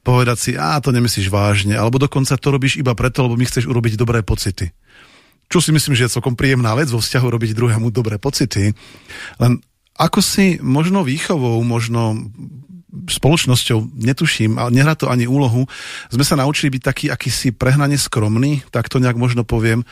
[0.02, 3.70] povedať si, a to nemyslíš vážne, alebo dokonca to robíš iba preto, lebo mi chceš
[3.70, 4.74] urobiť dobré pocity.
[5.52, 8.72] Čo si myslím, že je celkom príjemná vec vo vzťahu robiť druhému dobré pocity.
[9.36, 9.52] Len
[10.00, 12.32] ako si možno výchovou, možno
[12.92, 15.64] spoločnosťou, netuším, ale nehrá to ani úlohu,
[16.12, 19.84] sme sa naučili byť taký akýsi prehnane skromný, tak to nejak možno poviem,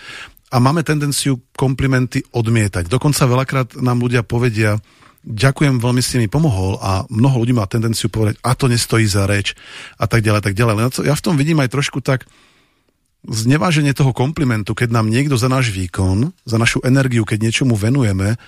[0.50, 2.90] a máme tendenciu komplimenty odmietať.
[2.90, 4.82] Dokonca veľakrát nám ľudia povedia,
[5.22, 9.24] ďakujem, veľmi si mi pomohol a mnoho ľudí má tendenciu povedať, a to nestojí za
[9.30, 9.54] reč
[9.96, 11.06] a tak ďalej, tak ďalej.
[11.06, 12.26] ja v tom vidím aj trošku tak,
[13.26, 18.40] zneváženie toho komplimentu, keď nám niekto za náš výkon, za našu energiu, keď niečomu venujeme,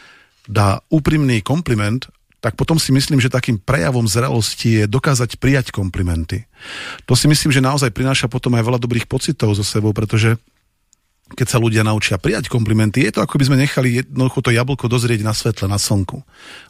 [0.48, 2.08] dá úprimný kompliment,
[2.42, 6.42] tak potom si myslím, že takým prejavom zrelosti je dokázať prijať komplimenty.
[7.06, 10.34] To si myslím, že naozaj prináša potom aj veľa dobrých pocitov so sebou, pretože
[11.32, 14.86] keď sa ľudia naučia prijať komplimenty, je to ako by sme nechali jednoducho to jablko
[14.88, 16.20] dozrieť na svetle, na slnku.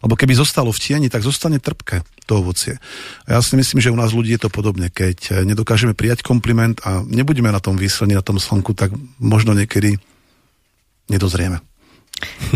[0.02, 2.78] Lebo keby zostalo v tieni, tak zostane trpké to ovocie.
[3.26, 4.86] A ja si myslím, že u nás ľudí je to podobne.
[4.92, 9.98] Keď nedokážeme prijať kompliment a nebudeme na tom výslení, na tom slnku, tak možno niekedy
[11.10, 11.71] nedozrieme.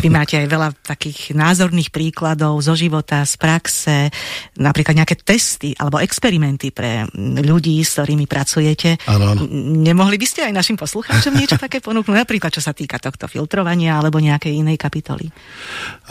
[0.00, 3.96] Vy máte aj veľa takých názorných príkladov zo života, z praxe,
[4.60, 7.08] napríklad nejaké testy alebo experimenty pre
[7.42, 9.00] ľudí, s ktorými pracujete.
[9.08, 9.40] Ano, ano.
[9.82, 13.98] Nemohli by ste aj našim poslucháčom niečo také ponúknuť, napríklad čo sa týka tohto filtrovania
[13.98, 15.32] alebo nejakej inej kapitoly?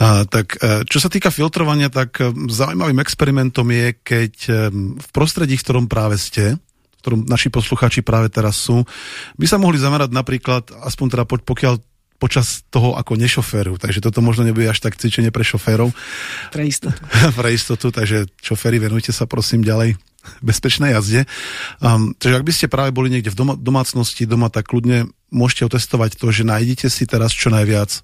[0.02, 4.50] A, tak e, čo sa týka filtrovania, tak e, zaujímavým experimentom je, keď e,
[4.98, 8.82] v prostredí, v ktorom práve ste, v ktorom naši poslucháči práve teraz sú,
[9.38, 11.74] by sa mohli zamerať napríklad, aspoň teda pokiaľ
[12.16, 13.76] počas toho ako nešoféru.
[13.76, 15.92] Takže toto možno nebude až tak cvičenie pre šoférov.
[16.52, 17.00] Pre istotu.
[17.38, 19.96] pre istotu, takže šoféry, venujte sa prosím ďalej
[20.42, 21.22] bezpečnej jazde.
[21.78, 25.70] Um, takže ak by ste práve boli niekde v doma, domácnosti doma, tak kľudne môžete
[25.70, 28.02] otestovať to, že nájdete si teraz čo najviac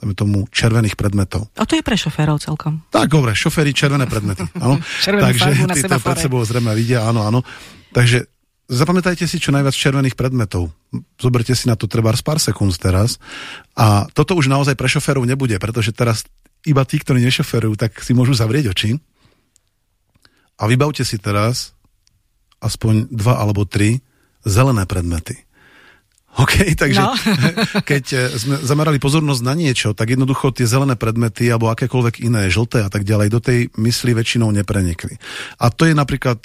[0.00, 1.52] tam tomu červených predmetov.
[1.60, 2.80] A to je pre šoférov celkom.
[2.88, 4.48] Tak, dobre, šoféry červené predmety.
[4.56, 4.80] Áno.
[5.04, 7.44] Takže ty to pred sebou zrejme vidia, áno, áno.
[7.92, 8.24] Takže
[8.70, 10.70] zapamätajte si čo najviac červených predmetov.
[11.18, 13.18] Zoberte si na to treba pár sekúnd teraz.
[13.74, 16.22] A toto už naozaj pre šoférov nebude, pretože teraz
[16.62, 18.90] iba tí, ktorí nešoferujú, tak si môžu zavrieť oči.
[20.60, 21.74] A vybavte si teraz
[22.62, 23.98] aspoň dva alebo tri
[24.46, 25.34] zelené predmety.
[26.38, 27.10] OK, takže no.
[27.90, 32.46] keď eh, sme zamerali pozornosť na niečo, tak jednoducho tie zelené predmety alebo akékoľvek iné,
[32.52, 35.18] žlté a tak ďalej, do tej mysli väčšinou neprenikli.
[35.58, 36.38] A to je napríklad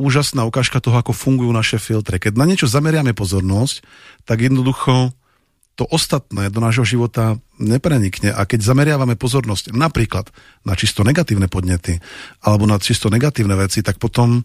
[0.00, 2.16] úžasná ukážka toho, ako fungujú naše filtre.
[2.16, 3.84] Keď na niečo zameriame pozornosť,
[4.24, 5.12] tak jednoducho
[5.76, 8.32] to ostatné do nášho života neprenikne.
[8.32, 10.32] A keď zameriavame pozornosť napríklad
[10.64, 12.00] na čisto negatívne podnety
[12.40, 14.44] alebo na čisto negatívne veci, tak potom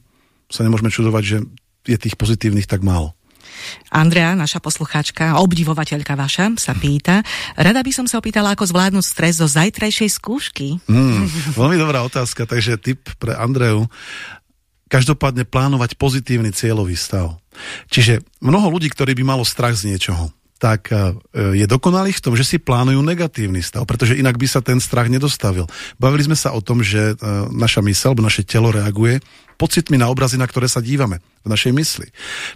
[0.52, 1.38] sa nemôžeme čudovať, že
[1.88, 3.16] je tých pozitívnych tak málo.
[3.92, 7.24] Andrea, naša poslucháčka, obdivovateľka vaša, sa pýta,
[7.56, 10.68] rada by som sa opýtala, ako zvládnuť stres zo zajtrajšej skúšky.
[10.88, 13.88] Mm, veľmi dobrá otázka, takže tip pre Andreu.
[14.86, 17.42] Každopádne plánovať pozitívny cieľový stav.
[17.90, 21.14] Čiže mnoho ľudí, ktorí by malo strach z niečoho, tak e,
[21.58, 25.12] je dokonalý v tom, že si plánujú negatívny stav, pretože inak by sa ten strach
[25.12, 25.68] nedostavil.
[26.00, 27.16] Bavili sme sa o tom, že e,
[27.52, 29.20] naša mysel, naše telo reaguje
[29.60, 32.08] pocitmi na obrazy, na ktoré sa dívame v našej mysli.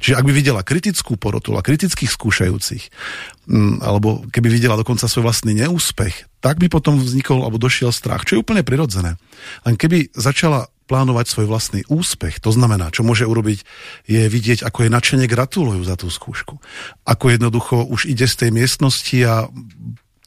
[0.03, 2.83] Čiže ak by videla kritickú porotu a kritických skúšajúcich,
[3.79, 8.35] alebo keby videla dokonca svoj vlastný neúspech, tak by potom vznikol alebo došiel strach, čo
[8.35, 9.15] je úplne prirodzené.
[9.63, 12.41] Len keby začala plánovať svoj vlastný úspech.
[12.41, 13.61] To znamená, čo môže urobiť,
[14.09, 16.57] je vidieť, ako je nadšene gratulujú za tú skúšku.
[17.05, 19.45] Ako jednoducho už ide z tej miestnosti a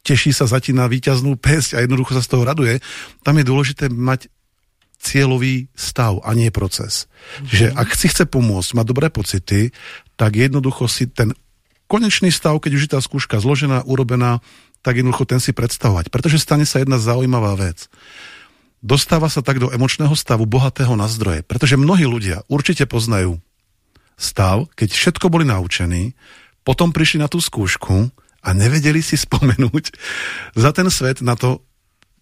[0.07, 2.79] teší sa zatína víťaznú pesť a jednoducho sa z toho raduje.
[3.27, 4.31] Tam je dôležité mať
[5.03, 7.11] cieľový stav a nie proces.
[7.11, 7.46] Mm-hmm.
[7.51, 9.75] Čiže ak si chce pomôcť, má dobré pocity,
[10.14, 11.35] tak jednoducho si ten
[11.90, 14.38] konečný stav, keď už je tá skúška zložená, urobená,
[14.87, 16.11] tak jednoducho ten si predstavovať.
[16.11, 17.90] Pretože stane sa jedna zaujímavá vec
[18.83, 21.47] dostáva sa tak do emočného stavu bohatého na zdroje.
[21.47, 23.38] Pretože mnohí ľudia určite poznajú
[24.18, 26.12] stav, keď všetko boli naučení,
[26.66, 28.11] potom prišli na tú skúšku
[28.42, 29.95] a nevedeli si spomenúť
[30.59, 31.62] za ten svet na to,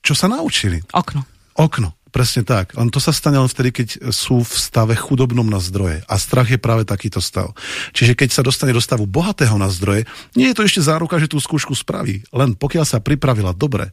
[0.04, 0.84] čo sa naučili.
[0.92, 1.24] Okno.
[1.60, 2.72] Okno, presne tak.
[2.72, 6.00] Len to sa stane len vtedy, keď sú v stave chudobnom na zdroje.
[6.08, 7.52] A strach je práve takýto stav.
[7.92, 11.28] Čiže keď sa dostane do stavu bohatého na zdroje, nie je to ešte záruka, že
[11.28, 12.24] tú skúšku spraví.
[12.32, 13.92] Len pokiaľ sa pripravila dobre,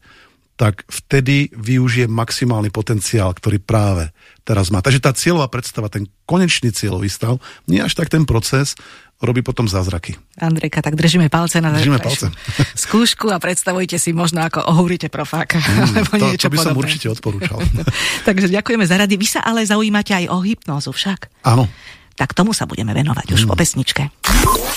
[0.58, 4.10] tak vtedy využije maximálny potenciál, ktorý práve
[4.42, 4.82] teraz má.
[4.82, 7.38] Takže tá cieľová predstava, ten konečný cieľový stav,
[7.70, 8.74] nie až tak ten proces,
[9.22, 10.18] robí potom zázraky.
[10.38, 12.34] Andrejka, tak držíme palce na držíme palce.
[12.90, 15.62] skúšku a predstavujte si možno, ako ohúrite profáka.
[15.62, 16.74] Mm, alebo to, niečo to by podobné.
[16.74, 17.58] som určite odporúčal.
[18.28, 19.14] Takže ďakujeme za rady.
[19.14, 21.46] Vy sa ale zaujímate aj o hypnózu však.
[21.46, 21.70] Áno.
[22.18, 23.36] Tak tomu sa budeme venovať mm.
[23.38, 24.10] už po pesničke.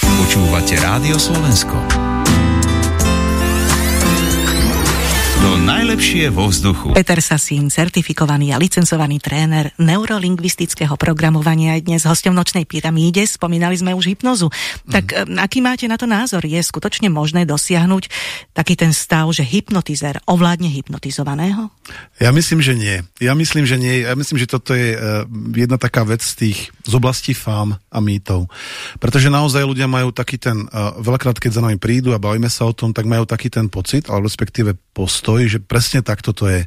[0.04, 2.09] Počúvate Rádio Slovensko.
[5.40, 6.92] To najlepšie vo vzduchu.
[6.92, 13.24] Peter Sasín, certifikovaný a licencovaný tréner neurolingvistického programovania je dnes hostom nočnej pyramíde.
[13.24, 14.52] Spomínali sme už hypnozu.
[14.52, 14.92] Mm.
[14.92, 15.40] Tak mhm.
[15.40, 16.44] aký máte na to názor?
[16.44, 18.12] Je skutočne možné dosiahnuť
[18.52, 21.72] taký ten stav, že hypnotizer ovládne hypnotizovaného?
[22.20, 23.00] Ja myslím, že nie.
[23.16, 24.04] Ja myslím, že nie.
[24.04, 25.24] Ja myslím, že toto je uh,
[25.56, 26.58] jedna taká vec z tých
[26.90, 28.50] z oblasti fám a mýtov.
[28.98, 32.66] Pretože naozaj ľudia majú taký ten, uh, veľakrát keď za nami prídu a bavíme sa
[32.66, 36.50] o tom, tak majú taký ten pocit, ale respektíve postoj, stojí, že presne takto to
[36.50, 36.66] je.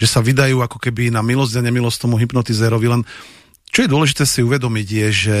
[0.00, 3.04] Že sa vydajú ako keby na milosť a nemilosť tomu hypnotizérovi, len
[3.68, 5.38] čo je dôležité si uvedomiť je, že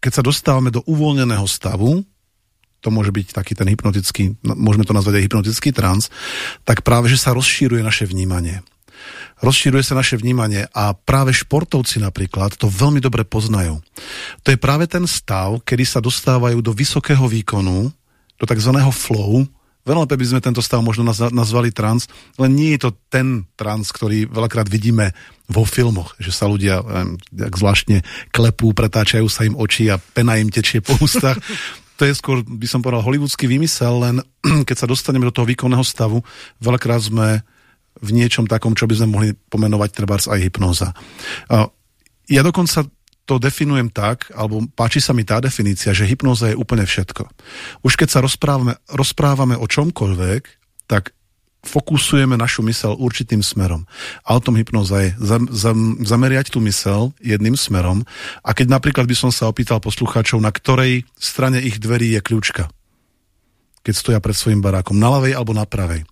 [0.00, 2.00] keď sa dostávame do uvoľneného stavu,
[2.80, 6.08] to môže byť taký ten hypnotický, no, môžeme to nazvať aj hypnotický trans,
[6.64, 8.64] tak práve, že sa rozšíruje naše vnímanie.
[9.44, 13.84] Rozšíruje sa naše vnímanie a práve športovci napríklad to veľmi dobre poznajú.
[14.40, 17.92] To je práve ten stav, kedy sa dostávajú do vysokého výkonu,
[18.40, 18.72] do tzv.
[18.96, 19.44] flow,
[19.84, 22.08] Veľmi by sme tento stav možno nazvali trans,
[22.40, 25.12] len nie je to ten trans, ktorý veľakrát vidíme
[25.44, 26.80] vo filmoch, že sa ľudia
[27.28, 28.00] jak zvláštne
[28.32, 31.36] klepú, pretáčajú sa im oči a pena im tečie po ústach.
[32.00, 34.16] to je skôr, by som povedal, hollywoodsky vymysel, len
[34.68, 36.24] keď sa dostaneme do toho výkonného stavu,
[36.64, 37.44] veľakrát sme
[38.00, 40.90] v niečom takom, čo by sme mohli pomenovať trebárs aj hypnoza.
[42.26, 42.88] Ja dokonca
[43.24, 47.24] to definujem tak, alebo páči sa mi tá definícia, že hypnoza je úplne všetko.
[47.80, 50.42] Už keď sa rozprávame, rozprávame o čomkoľvek,
[50.84, 51.16] tak
[51.64, 53.88] fokusujeme našu mysel určitým smerom.
[54.28, 58.04] A o tom hypnoza je zam, zam, zameriať tú mysel jedným smerom
[58.44, 62.68] a keď napríklad by som sa opýtal poslucháčov, na ktorej strane ich dverí je kľúčka,
[63.80, 66.04] keď stoja pred svojim barákom, na ľavej alebo na pravej,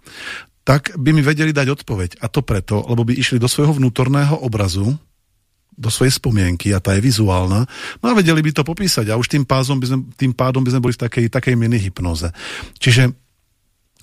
[0.64, 2.10] tak by mi vedeli dať odpoveď.
[2.24, 4.96] A to preto, lebo by išli do svojho vnútorného obrazu,
[5.82, 7.66] do svojej spomienky a tá je vizuálna,
[7.98, 10.70] no a vedeli by to popísať a už tým, pádom by sme, tým pádom by
[10.70, 12.30] sme boli v takej, takej mini hypnoze.
[12.78, 13.10] Čiže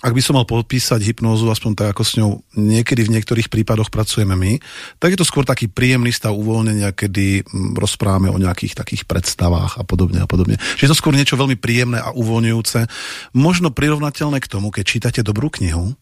[0.00, 3.92] ak by som mal popísať hypnózu, aspoň tak, ako s ňou niekedy v niektorých prípadoch
[3.92, 4.56] pracujeme my,
[4.96, 9.76] tak je to skôr taký príjemný stav uvoľnenia, kedy mm, rozprávame o nejakých takých predstavách
[9.76, 10.56] a podobne a podobne.
[10.56, 12.80] Čiže je to skôr niečo veľmi príjemné a uvoľňujúce,
[13.36, 15.92] možno prirovnateľné k tomu, keď čítate dobrú knihu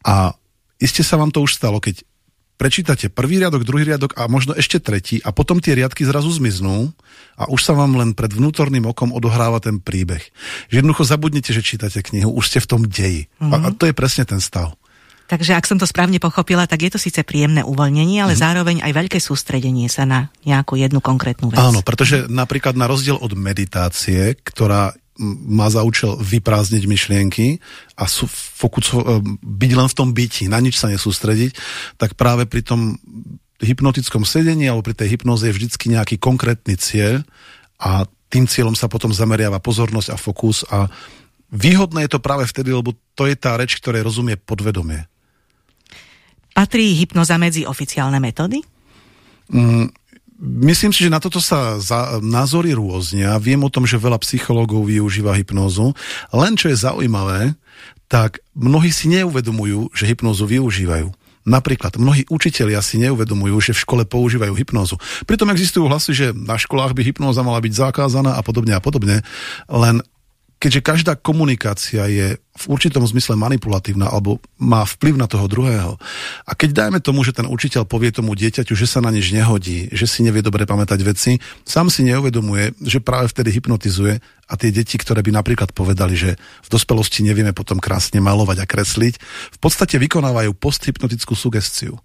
[0.00, 0.32] a
[0.80, 2.08] iste sa vám to už stalo, keď
[2.56, 6.90] prečítate prvý riadok, druhý riadok a možno ešte tretí a potom tie riadky zrazu zmiznú
[7.36, 10.24] a už sa vám len pred vnútorným okom odohráva ten príbeh.
[10.72, 13.28] Že jednoducho zabudnete, že čítate knihu, už ste v tom deji.
[13.38, 13.52] Mm-hmm.
[13.52, 14.74] A, a to je presne ten stav.
[15.26, 18.40] Takže ak som to správne pochopila, tak je to síce príjemné uvoľnenie, ale mm.
[18.40, 21.58] zároveň aj veľké sústredenie sa na nejakú jednu konkrétnu vec.
[21.58, 27.60] Áno, pretože napríklad na rozdiel od meditácie, ktorá má za účel vyprázdniť myšlienky
[27.96, 29.00] a sú, fokus, e,
[29.40, 31.56] byť len v tom byti, na nič sa nesústrediť,
[31.96, 33.00] tak práve pri tom
[33.60, 37.24] hypnotickom sedení alebo pri tej hypnoze je vždycky nejaký konkrétny cieľ
[37.80, 40.90] a tým cieľom sa potom zameriava pozornosť a fokus a
[41.48, 45.08] výhodné je to práve vtedy, lebo to je tá reč, ktorej rozumie podvedomie.
[46.56, 48.64] Patrí hypnoza medzi oficiálne metódy?
[49.52, 49.92] Mm,
[50.40, 53.40] Myslím si, že na toto sa za, názory rôznia.
[53.40, 55.96] Viem o tom, že veľa psychológov využíva hypnózu.
[56.28, 57.56] Len čo je zaujímavé,
[58.06, 61.08] tak mnohí si neuvedomujú, že hypnózu využívajú.
[61.46, 64.98] Napríklad mnohí učitelia si neuvedomujú, že v škole používajú hypnózu.
[65.30, 69.22] Pritom existujú hlasy, že na školách by hypnóza mala byť zakázaná a podobne a podobne.
[69.70, 70.02] Len
[70.56, 76.00] keďže každá komunikácia je v určitom zmysle manipulatívna alebo má vplyv na toho druhého.
[76.48, 79.92] A keď dajme tomu, že ten učiteľ povie tomu dieťaťu, že sa na nič nehodí,
[79.92, 81.36] že si nevie dobre pamätať veci,
[81.68, 84.16] sám si neuvedomuje, že práve vtedy hypnotizuje
[84.48, 88.66] a tie deti, ktoré by napríklad povedali, že v dospelosti nevieme potom krásne malovať a
[88.66, 89.14] kresliť,
[89.52, 92.00] v podstate vykonávajú posthypnotickú sugestiu.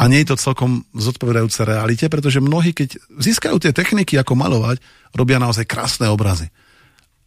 [0.00, 4.80] A nie je to celkom zodpovedajúce realite, pretože mnohí, keď získajú tie techniky, ako malovať,
[5.12, 6.48] robia naozaj krásne obrazy.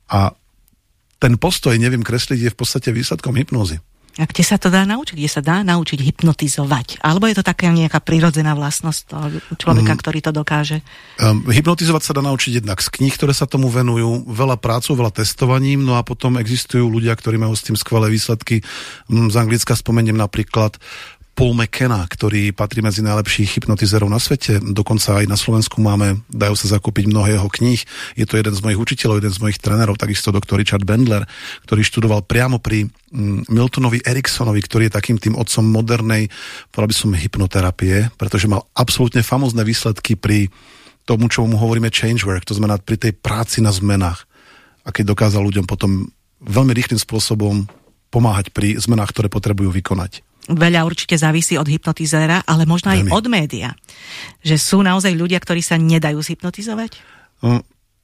[0.10, 0.34] A
[1.24, 3.80] ten postoj, neviem kresliť, je v podstate výsledkom hypnózy.
[4.22, 5.18] A kde sa to dá naučiť?
[5.18, 7.02] Kde sa dá naučiť hypnotizovať?
[7.02, 9.26] Alebo je to taká nejaká prirodzená vlastnosť toho
[9.58, 10.00] človeka, mm.
[10.06, 10.86] ktorý to dokáže?
[11.18, 15.18] Um, hypnotizovať sa dá naučiť jednak z kníh, ktoré sa tomu venujú, veľa prácov, veľa
[15.18, 18.62] testovaním, no a potom existujú ľudia, ktorí majú s tým skvelé výsledky.
[19.10, 20.78] Um, z Anglicka spomeniem napríklad
[21.34, 24.62] Paul McKenna, ktorý patrí medzi najlepších hypnotizerov na svete.
[24.62, 27.82] Dokonca aj na Slovensku máme, dajú sa zakúpiť mnohé jeho kníh.
[28.14, 31.26] Je to jeden z mojich učiteľov, jeden z mojich trénerov, takisto doktor Richard Bendler,
[31.66, 36.30] ktorý študoval priamo pri mm, Miltonovi Eriksonovi, ktorý je takým tým otcom modernej,
[36.70, 40.54] povedal by som, hypnoterapie, pretože mal absolútne famózne výsledky pri
[41.10, 44.30] tomu, čo mu hovoríme change work, to znamená pri tej práci na zmenách.
[44.86, 46.14] A keď dokázal ľuďom potom
[46.46, 47.66] veľmi rýchlým spôsobom
[48.14, 53.12] pomáhať pri zmenách, ktoré potrebujú vykonať veľa určite závisí od hypnotizéra, ale možno aj Veľmi.
[53.16, 53.70] od média.
[54.44, 57.00] Že sú naozaj ľudia, ktorí sa nedajú zhypnotizovať?
[57.44, 57.64] No,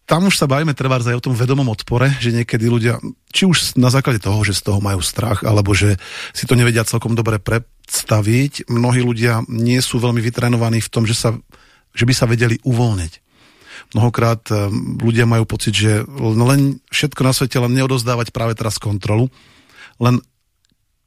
[0.09, 2.97] tam už sa bavíme trebárs aj o tom vedomom odpore, že niekedy ľudia,
[3.29, 6.01] či už na základe toho, že z toho majú strach, alebo že
[6.33, 11.13] si to nevedia celkom dobre predstaviť, mnohí ľudia nie sú veľmi vytrenovaní v tom, že,
[11.13, 11.37] sa,
[11.93, 13.13] že by sa vedeli uvoľniť.
[13.93, 19.29] Mnohokrát eh, ľudia majú pocit, že len všetko na svete len neodozdávať práve teraz kontrolu,
[20.01, 20.25] len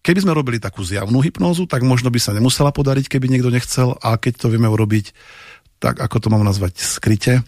[0.02, 3.94] Keby sme robili takú zjavnú hypnózu, tak možno by sa nemusela podariť, keby niekto nechcel
[4.02, 5.14] a keď to vieme urobiť
[5.78, 7.42] tak, ako to mám nazvať, skryte,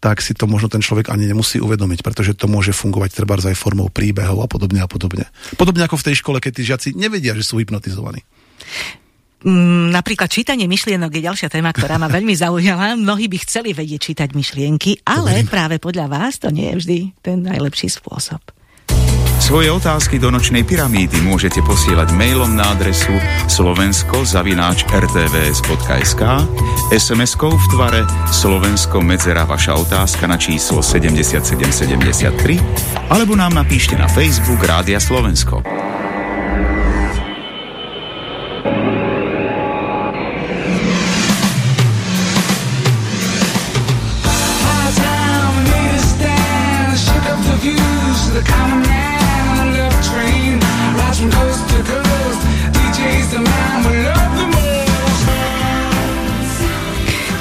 [0.00, 3.56] tak si to možno ten človek ani nemusí uvedomiť, pretože to môže fungovať treba aj
[3.56, 5.28] formou príbehov a podobne a podobne.
[5.56, 8.20] Podobne ako v tej škole, keď tí žiaci nevedia, že sú hypnotizovaní.
[9.44, 12.96] Mm, napríklad čítanie myšlienok je ďalšia téma, ktorá ma veľmi zaujala.
[12.96, 17.44] Mnohí by chceli vedieť čítať myšlienky, ale práve podľa vás to nie je vždy ten
[17.44, 18.55] najlepší spôsob.
[19.46, 23.14] Svoje otázky do nočnej pyramídy môžete posielať mailom na adresu
[23.46, 26.22] slovensko-rtvs.sk
[26.90, 32.26] SMS-kou v tvare Slovensko medzera vaša otázka na číslo 7773
[33.06, 35.62] alebo nám napíšte na Facebook Rádia Slovensko.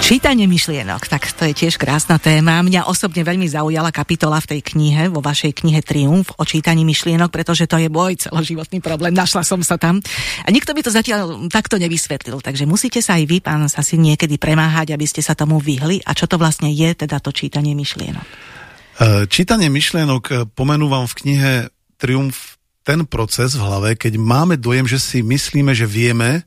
[0.06, 2.62] Čítanie myšlienok, tak to je tiež krásna téma.
[2.62, 7.34] Mňa osobne veľmi zaujala kapitola v tej knihe, vo vašej knihe Triumf o čítaní myšlienok,
[7.34, 9.18] pretože to je môj celoživotný problém.
[9.18, 9.98] Našla som sa tam.
[10.46, 14.38] A nikto by to zatiaľ takto nevysvetlil, takže musíte sa aj vy, pán si niekedy
[14.38, 16.06] premáhať, aby ste sa tomu vyhli.
[16.06, 18.28] A čo to vlastne je, teda to čítanie myšlienok?
[19.02, 21.52] E, čítanie myšlienok e, pomenúvam v knihe
[21.98, 26.46] Triumf ten proces v hlave, keď máme dojem, že si myslíme, že vieme,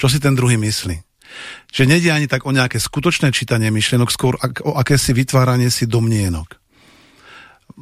[0.00, 1.13] čo si ten druhý myslí.
[1.70, 6.58] Že nejde ani tak o nejaké skutočné čítanie myšlienok, skôr o akési vytváranie si domnienok.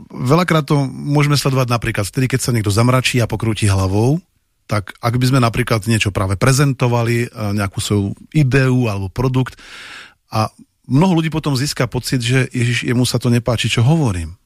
[0.08, 4.22] Veľakrát to môžeme sledovať napríklad vtedy, keď sa niekto zamračí a pokrúti hlavou,
[4.70, 9.58] tak ak by sme napríklad niečo práve prezentovali, nejakú svoju ideu alebo produkt
[10.32, 10.48] a
[10.88, 14.38] mnoho ľudí potom získa pocit, že Ježiš, jemu sa to nepáči, čo hovorím.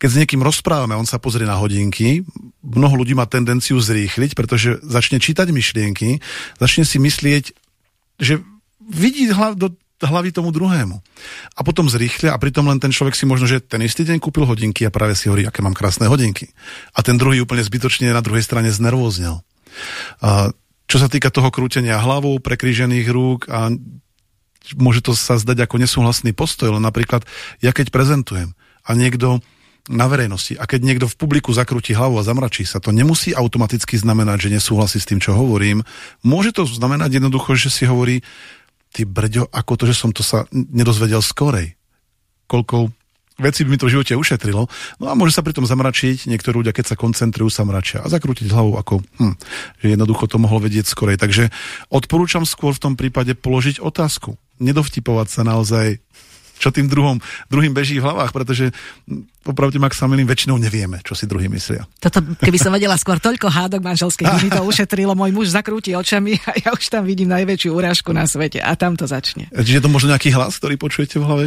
[0.00, 2.24] Keď s niekým rozprávame, on sa pozrie na hodinky,
[2.64, 6.24] mnoho ľudí má tendenciu zrýchliť, pretože začne čítať myšlienky,
[6.56, 7.52] začne si myslieť,
[8.20, 8.40] že
[8.80, 9.72] vidí hlav, do
[10.04, 11.00] hlavy tomu druhému.
[11.56, 14.44] A potom zrýchlia a pritom len ten človek si možno, že ten istý deň kúpil
[14.44, 16.52] hodinky a práve si hovorí, aké mám krásne hodinky.
[16.92, 19.40] A ten druhý úplne zbytočne na druhej strane znervóznel.
[20.20, 20.52] A
[20.86, 23.72] čo sa týka toho krútenia hlavou, prekrížených rúk a
[24.76, 27.24] môže to sa zdať ako nesúhlasný postoj, len napríklad
[27.64, 28.52] ja keď prezentujem
[28.86, 29.40] a niekto
[29.86, 33.94] na verejnosti a keď niekto v publiku zakrúti hlavu a zamračí sa, to nemusí automaticky
[33.94, 35.86] znamenať, že nesúhlasí s tým, čo hovorím.
[36.26, 38.26] Môže to znamenať jednoducho, že si hovorí,
[38.90, 41.78] ty brďo, ako to, že som to sa nedozvedel skorej.
[42.50, 42.90] Koľko
[43.36, 44.66] veci by mi to v živote ušetrilo.
[44.98, 48.48] No a môže sa pritom zamračiť, niektorí ľudia, keď sa koncentrujú, sa mračia a zakrútiť
[48.48, 49.34] hlavou ako, hm,
[49.84, 51.20] že jednoducho to mohlo vedieť skorej.
[51.20, 51.52] Takže
[51.92, 54.40] odporúčam skôr v tom prípade položiť otázku.
[54.56, 56.00] Nedovtipovať sa naozaj
[56.56, 57.20] čo tým druhom,
[57.52, 58.72] druhým beží v hlavách, pretože
[59.46, 61.86] popravte ma, ak sa milím, väčšinou nevieme, čo si druhý myslia.
[62.02, 65.94] Toto, keby som vedela skôr toľko hádok manželských, by mi to ušetrilo, môj muž zakrúti
[65.94, 69.46] očami a ja už tam vidím najväčšiu urážku na svete a tam to začne.
[69.54, 71.44] Čiže to možno nejaký hlas, ktorý počujete v hlave?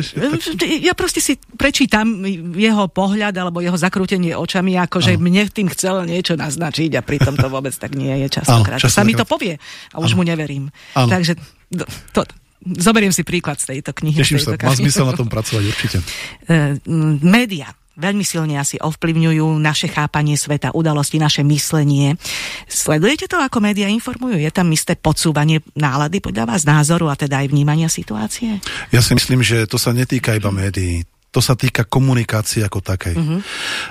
[0.80, 2.24] Ja proste si prečítam
[2.55, 7.36] jeho pohľad alebo jeho zakrútenie očami, ako že mne tým chcel niečo naznačiť a pritom
[7.36, 8.80] to vôbec tak nie je častokrát.
[8.80, 9.60] Sa mi to povie
[9.91, 10.72] a už mu neverím.
[10.95, 11.12] Ano.
[11.12, 11.36] Takže
[12.16, 12.26] to,
[12.64, 14.20] zoberiem si príklad z tejto knihy.
[14.20, 15.97] Teším sa, má zmysel na tom pracovať určite.
[16.49, 16.82] Uh,
[17.22, 22.16] média veľmi silne asi ovplyvňujú naše chápanie sveta, udalosti, naše myslenie.
[22.66, 24.39] Sledujete to, ako média informujú?
[24.39, 28.64] Je tam isté podsúvanie nálady podľa vás, názoru a teda aj vnímania situácie?
[28.95, 33.14] Ja si myslím, že to sa netýka iba médií to sa týka komunikácie ako takej.
[33.14, 33.40] Uh-huh.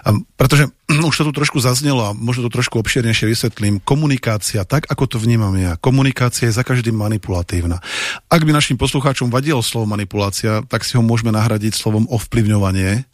[0.03, 0.67] A pretože
[1.09, 3.79] už to tu trošku zaznelo a možno to trošku obširnejšie vysvetlím.
[3.83, 7.79] Komunikácia, tak ako to vnímam ja, komunikácia je za každým manipulatívna.
[8.27, 13.07] Ak by našim poslucháčom vadilo slovo manipulácia, tak si ho môžeme nahradiť slovom ovplyvňovanie.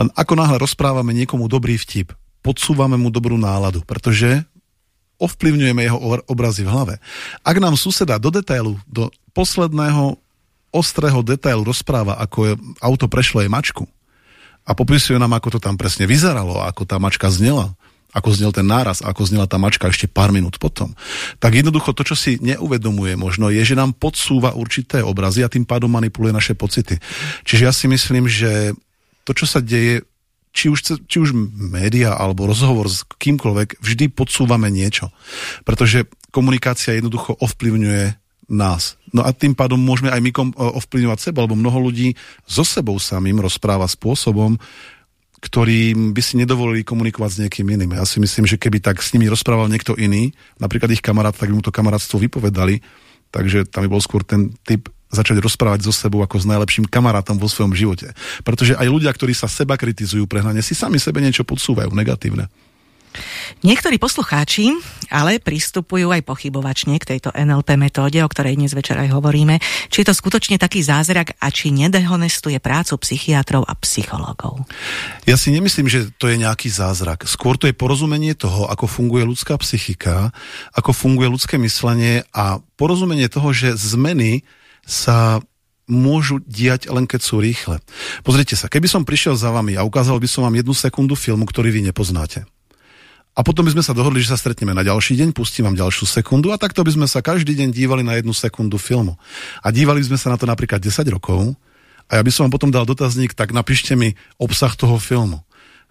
[0.00, 4.46] Len ako náhle rozprávame niekomu dobrý vtip, podsúvame mu dobrú náladu, pretože
[5.18, 5.98] ovplyvňujeme jeho
[6.30, 6.94] obrazy v hlave.
[7.42, 10.16] Ak nám suseda do detailu, do posledného
[10.74, 12.52] ostrého detailu rozpráva, ako je,
[12.84, 13.88] auto prešlo jej mačku
[14.68, 17.72] a popisuje nám, ako to tam presne vyzeralo, ako tá mačka znela,
[18.12, 20.92] ako znel ten náraz, ako znela tá mačka ešte pár minút potom,
[21.40, 25.64] tak jednoducho to, čo si neuvedomuje možno, je, že nám podsúva určité obrazy a tým
[25.64, 27.00] pádom manipuluje naše pocity.
[27.48, 28.76] Čiže ja si myslím, že
[29.24, 30.04] to, čo sa deje,
[30.52, 35.12] či už, či už média alebo rozhovor s kýmkoľvek, vždy podsúvame niečo.
[35.68, 38.96] Pretože komunikácia jednoducho ovplyvňuje nás.
[39.12, 42.16] No a tým pádom môžeme aj my ovplyvňovať seba, lebo mnoho ľudí
[42.48, 44.56] so sebou samým rozpráva spôsobom,
[45.38, 47.94] ktorým by si nedovolili komunikovať s niekým iným.
[47.94, 51.52] Ja si myslím, že keby tak s nimi rozprával niekto iný, napríklad ich kamarát, tak
[51.52, 52.82] by mu to kamarátstvo vypovedali,
[53.30, 57.40] takže tam by bol skôr ten typ začať rozprávať so sebou ako s najlepším kamarátom
[57.40, 58.12] vo svojom živote.
[58.44, 62.52] Pretože aj ľudia, ktorí sa seba kritizujú prehnane, si sami sebe niečo podsúvajú negatívne.
[63.64, 64.76] Niektorí poslucháči
[65.08, 69.60] ale pristupujú aj pochybovačne k tejto NLP metóde, o ktorej dnes večer aj hovoríme.
[69.88, 74.68] Či je to skutočne taký zázrak a či nedehonestuje prácu psychiatrov a psychológov?
[75.24, 77.24] Ja si nemyslím, že to je nejaký zázrak.
[77.24, 80.30] Skôr to je porozumenie toho, ako funguje ľudská psychika,
[80.76, 84.44] ako funguje ľudské myslenie a porozumenie toho, že zmeny
[84.84, 85.40] sa
[85.88, 87.80] môžu diať len keď sú rýchle.
[88.20, 91.48] Pozrite sa, keby som prišiel za vami a ukázal by som vám jednu sekundu filmu,
[91.48, 92.44] ktorý vy nepoznáte
[93.38, 96.10] a potom by sme sa dohodli, že sa stretneme na ďalší deň, pustím vám ďalšiu
[96.10, 99.14] sekundu a takto by sme sa každý deň dívali na jednu sekundu filmu.
[99.62, 101.54] A dívali by sme sa na to napríklad 10 rokov
[102.10, 105.38] a ja by som vám potom dal dotazník, tak napíšte mi obsah toho filmu.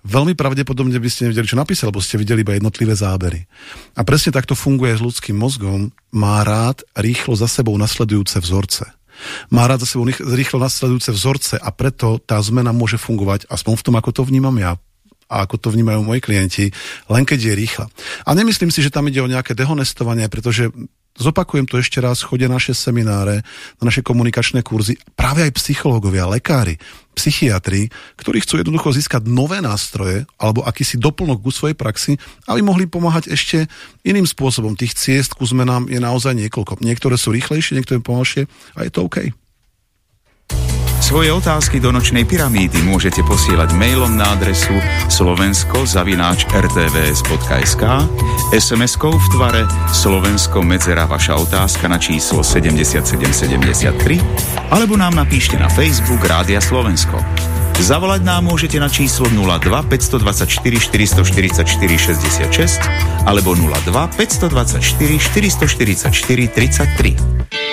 [0.04, 3.48] Veľmi pravdepodobne by ste nevedeli, čo napísal, lebo ste videli iba jednotlivé zábery.
[3.96, 5.96] A presne takto funguje s ľudským mozgom.
[6.12, 8.84] Má rád rýchlo za sebou nasledujúce vzorce.
[9.50, 13.86] Má rád za sebou rýchlo nasledujúce vzorce a preto tá zmena môže fungovať, aspoň v
[13.88, 14.78] tom, ako to vnímam ja,
[15.28, 16.66] a ako to vnímajú moji klienti,
[17.12, 17.86] len keď je rýchla.
[18.24, 20.72] A nemyslím si, že tam ide o nejaké dehonestovanie, pretože
[21.18, 23.42] zopakujem to ešte raz, chodia naše semináre,
[23.82, 26.78] na naše komunikačné kurzy, práve aj psychológovia, lekári,
[27.18, 27.90] psychiatri,
[28.22, 33.34] ktorí chcú jednoducho získať nové nástroje alebo akýsi doplnok ku svojej praxi, aby mohli pomáhať
[33.34, 33.66] ešte
[34.06, 34.78] iným spôsobom.
[34.78, 36.86] Tých ciest ku zmenám je naozaj niekoľko.
[36.86, 38.46] Niektoré sú rýchlejšie, niektoré pomalšie
[38.78, 39.34] a je to OK.
[41.08, 44.76] Svoje otázky do nočnej pyramídy môžete posielať mailom na adresu
[45.08, 47.84] slovensko-rtvs.sk,
[48.52, 53.88] SMS-kou v tvare Slovensko medzera vaša otázka na číslo 7773
[54.68, 57.24] alebo nám napíšte na Facebook Rádia Slovensko.
[57.80, 60.84] Zavolať nám môžete na číslo 02 524
[61.24, 61.72] 444
[62.52, 62.84] 66
[63.24, 67.67] alebo 02 524 444 33.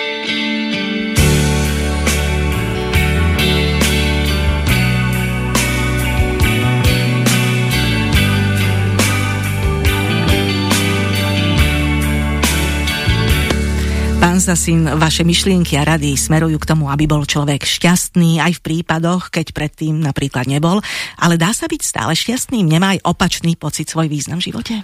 [14.35, 18.65] Pán Sasin, vaše myšlienky a rady smerujú k tomu, aby bol človek šťastný aj v
[18.67, 20.83] prípadoch, keď predtým napríklad nebol,
[21.23, 22.67] ale dá sa byť stále šťastným?
[22.67, 24.75] Nemá aj opačný pocit svoj význam v živote?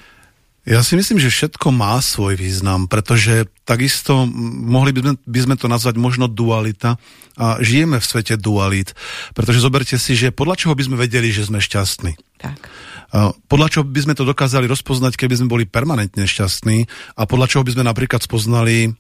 [0.70, 4.22] Ja si myslím, že všetko má svoj význam, pretože takisto
[4.70, 6.94] mohli by sme, by sme to nazvať možno dualita
[7.34, 8.94] a žijeme v svete dualit,
[9.34, 12.14] pretože zoberte si, že podľa čoho by sme vedeli, že sme šťastní.
[12.38, 12.70] Tak.
[13.50, 16.86] Podľa čoho by sme to dokázali rozpoznať, keby sme boli permanentne šťastní
[17.18, 18.94] a podľa čoho by sme napríklad spoznali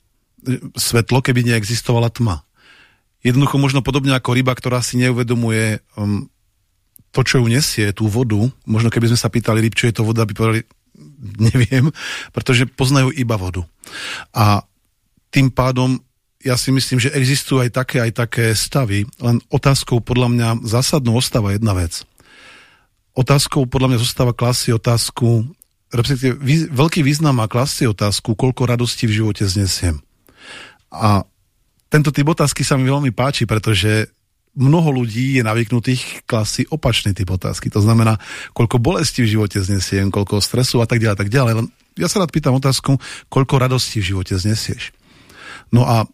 [0.76, 2.42] svetlo, keby neexistovala tma.
[3.20, 6.28] Jednoducho možno podobne ako ryba, ktorá si neuvedomuje um,
[7.12, 10.06] to, čo ju nesie, tú vodu, možno keby sme sa pýtali ryb, čo je to
[10.06, 10.62] voda, by povedali,
[11.52, 11.92] neviem,
[12.32, 13.66] pretože poznajú iba vodu.
[14.32, 14.64] A
[15.30, 16.00] tým pádom
[16.40, 21.20] ja si myslím, že existujú aj také, aj také stavy, len otázkou podľa mňa zásadnou
[21.20, 22.08] ostáva jedna vec.
[23.12, 25.44] Otázkou podľa mňa zostáva klasy otázku,
[25.92, 26.40] respektíve
[26.72, 30.00] veľký význam má klasy otázku, koľko radosti v živote znesiem.
[30.90, 31.22] A
[31.90, 34.10] tento typ otázky sa mi veľmi páči, pretože
[34.54, 37.70] mnoho ľudí je navyknutých klasy opačný typ otázky.
[37.70, 38.18] To znamená,
[38.54, 41.52] koľko bolesti v živote znesiem, koľko stresu a tak ďalej, tak ďalej.
[41.62, 41.66] Len
[41.98, 42.98] ja sa rád pýtam otázku,
[43.30, 44.90] koľko radosti v živote znesieš.
[45.70, 46.06] No a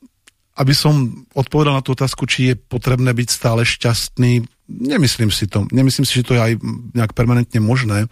[0.57, 5.69] aby som odpovedal na tú otázku, či je potrebné byť stále šťastný, nemyslím si to.
[5.69, 6.53] Nemyslím si, že to je aj
[6.97, 8.09] nejak permanentne možné.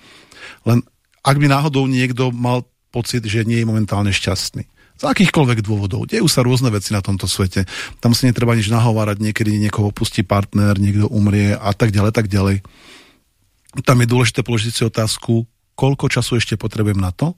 [0.68, 0.84] Len
[1.24, 4.68] ak by náhodou niekto mal pocit, že nie je momentálne šťastný.
[4.94, 6.06] Z akýchkoľvek dôvodov.
[6.06, 7.66] Dejú sa rôzne veci na tomto svete.
[7.98, 12.30] Tam si netreba nič nahovárať, niekedy niekoho pustí partner, niekto umrie a tak ďalej, tak
[12.30, 12.62] ďalej.
[13.82, 17.34] Tam je dôležité položiť si otázku, koľko času ešte potrebujem na to,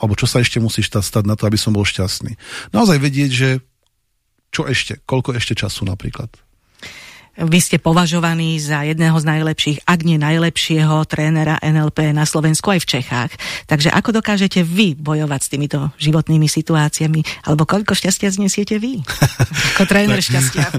[0.00, 2.36] alebo čo sa ešte musí stať na to, aby som bol šťastný.
[2.72, 3.50] Naozaj vedieť, že
[4.48, 6.32] čo ešte, koľko ešte času napríklad.
[7.36, 12.80] Vy ste považovaní za jedného z najlepších, ak nie najlepšieho trénera NLP na Slovensku aj
[12.80, 13.32] v Čechách.
[13.68, 17.44] Takže ako dokážete vy bojovať s týmito životnými situáciami?
[17.44, 19.04] Alebo koľko šťastia znesiete vy?
[19.76, 20.68] Ako tréner šťastia.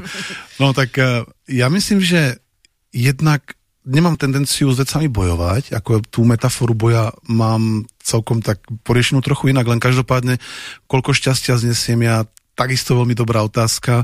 [0.57, 2.41] No tak eh, ja myslím, že
[2.89, 3.53] jednak
[3.85, 9.69] nemám tendenciu s vecami bojovať, ako tú metaforu boja mám celkom tak poriešenú trochu inak,
[9.69, 10.41] len každopádne,
[10.89, 12.25] koľko šťastia znesiem ja,
[12.57, 14.03] takisto veľmi dobrá otázka.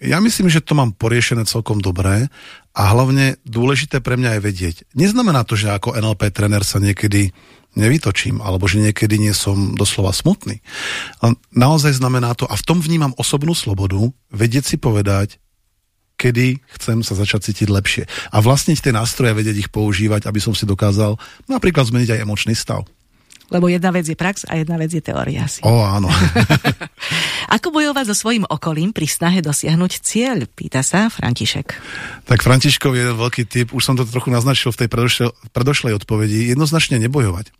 [0.00, 2.32] Ja myslím, že to mám poriešené celkom dobré
[2.72, 4.76] a hlavne dôležité pre mňa je vedieť.
[4.96, 7.36] Neznamená to, že ako NLP tréner sa niekedy
[7.76, 10.64] nevytočím, alebo že niekedy nie som doslova smutný.
[11.52, 14.00] Naozaj znamená to, a v tom vnímam osobnú slobodu,
[14.32, 15.36] vedieť si povedať,
[16.20, 18.04] kedy chcem sa začať cítiť lepšie.
[18.32, 21.16] A vlastniť tie nástroje, vedieť ich používať, aby som si dokázal
[21.48, 22.84] napríklad zmeniť aj emočný stav.
[23.50, 25.58] Lebo jedna vec je prax a jedna vec je teória asi.
[25.66, 26.06] O, áno.
[27.56, 30.46] Ako bojovať so svojím okolím pri snahe dosiahnuť cieľ?
[30.46, 31.74] Pýta sa František.
[32.30, 36.54] Tak Františkov je veľký typ, už som to trochu naznačil v tej predošlej, predošlej odpovedi,
[36.54, 37.50] jednoznačne nebojovať.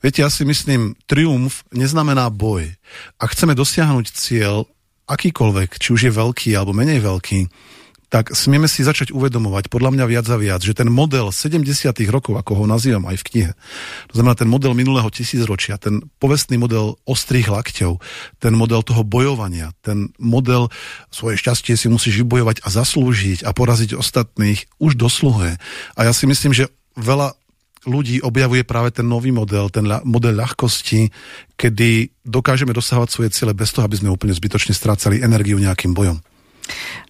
[0.00, 2.72] Viete, ja si myslím, triumf neznamená boj.
[3.20, 4.64] Ak chceme dosiahnuť cieľ,
[5.10, 7.40] akýkoľvek, či už je veľký alebo menej veľký,
[8.08, 11.92] tak smieme si začať uvedomovať, podľa mňa viac a viac, že ten model 70.
[12.08, 13.52] rokov, ako ho nazývam aj v knihe,
[14.08, 18.00] to znamená ten model minulého tisícročia, ten povestný model ostrých lakťov,
[18.40, 20.72] ten model toho bojovania, ten model
[21.12, 25.60] svoje šťastie si musíš vybojovať a zaslúžiť a poraziť ostatných, už dosluhuje.
[25.94, 27.36] A ja si myslím, že veľa
[27.88, 31.08] ľudí objavuje práve ten nový model, ten model ľahkosti,
[31.56, 36.20] kedy dokážeme dosahovať svoje ciele bez toho, aby sme úplne zbytočne strácali energiu nejakým bojom.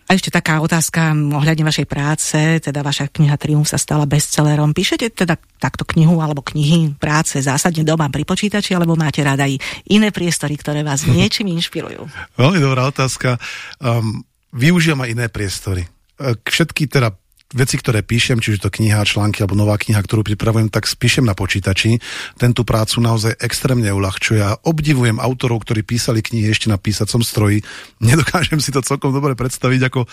[0.08, 4.72] A ešte taká otázka ohľadne vašej práce, teda vaša kniha Triumf sa stala bestsellerom.
[4.72, 9.60] Píšete teda takto knihu alebo knihy práce zásadne doma pri počítači, alebo máte rada aj
[9.92, 12.08] iné priestory, ktoré vás niečím inšpirujú?
[12.40, 13.36] Veľmi dobrá otázka.
[13.84, 14.24] Um,
[14.56, 15.84] využijem aj iné priestory.
[16.18, 17.12] Všetky teda
[17.56, 21.32] veci, ktoré píšem, čiže to kniha, články alebo nová kniha, ktorú pripravujem, tak spíšem na
[21.32, 21.96] počítači.
[22.36, 27.64] Tento prácu naozaj extrémne uľahčuje a obdivujem autorov, ktorí písali knihy ešte na písacom stroji.
[28.04, 30.04] Nedokážem si to celkom dobre predstaviť, ako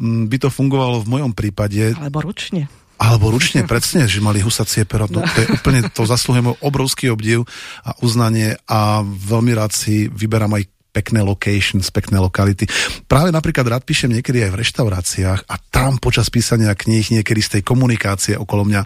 [0.00, 1.92] mm, by to fungovalo v mojom prípade.
[2.00, 2.72] Alebo ručne.
[3.00, 5.04] Alebo ručne, presne, že mali husacie pero.
[5.12, 7.44] No, to je úplne, to zaslúhujem obrovský obdiv
[7.84, 10.64] a uznanie a veľmi rád si vyberám aj
[11.00, 12.68] pekné locations, pekné lokality.
[13.08, 17.50] Práve napríklad rád píšem niekedy aj v reštauráciách a tam počas písania kníh niekedy z
[17.58, 18.84] tej komunikácie okolo mňa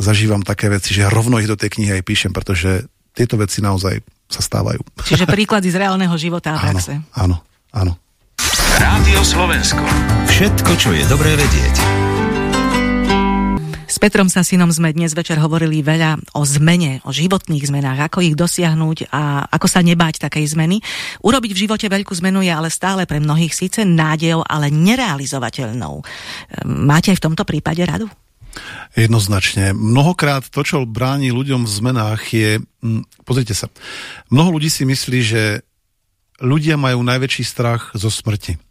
[0.00, 4.00] zažívam také veci, že rovno ich do tej knihy aj píšem, pretože tieto veci naozaj
[4.24, 4.80] sa stávajú.
[5.04, 6.96] Čiže príklady z reálneho života a praxe.
[7.12, 7.44] Áno,
[7.76, 8.00] áno.
[8.80, 9.84] Rádio Slovensko.
[10.24, 11.99] Všetko, čo je dobré vedieť.
[13.98, 19.10] Petrom Sasinom sme dnes večer hovorili veľa o zmene, o životných zmenách, ako ich dosiahnuť
[19.10, 20.78] a ako sa nebáť takej zmeny.
[21.24, 26.06] Urobiť v živote veľkú zmenu je ale stále pre mnohých síce nádejou, ale nerealizovateľnou.
[26.70, 28.06] Máte aj v tomto prípade radu?
[28.94, 29.74] Jednoznačne.
[29.74, 32.50] Mnohokrát to, čo bráni ľuďom v zmenách je...
[32.82, 33.66] Hm, pozrite sa.
[34.30, 35.42] Mnoho ľudí si myslí, že
[36.42, 38.69] ľudia majú najväčší strach zo smrti.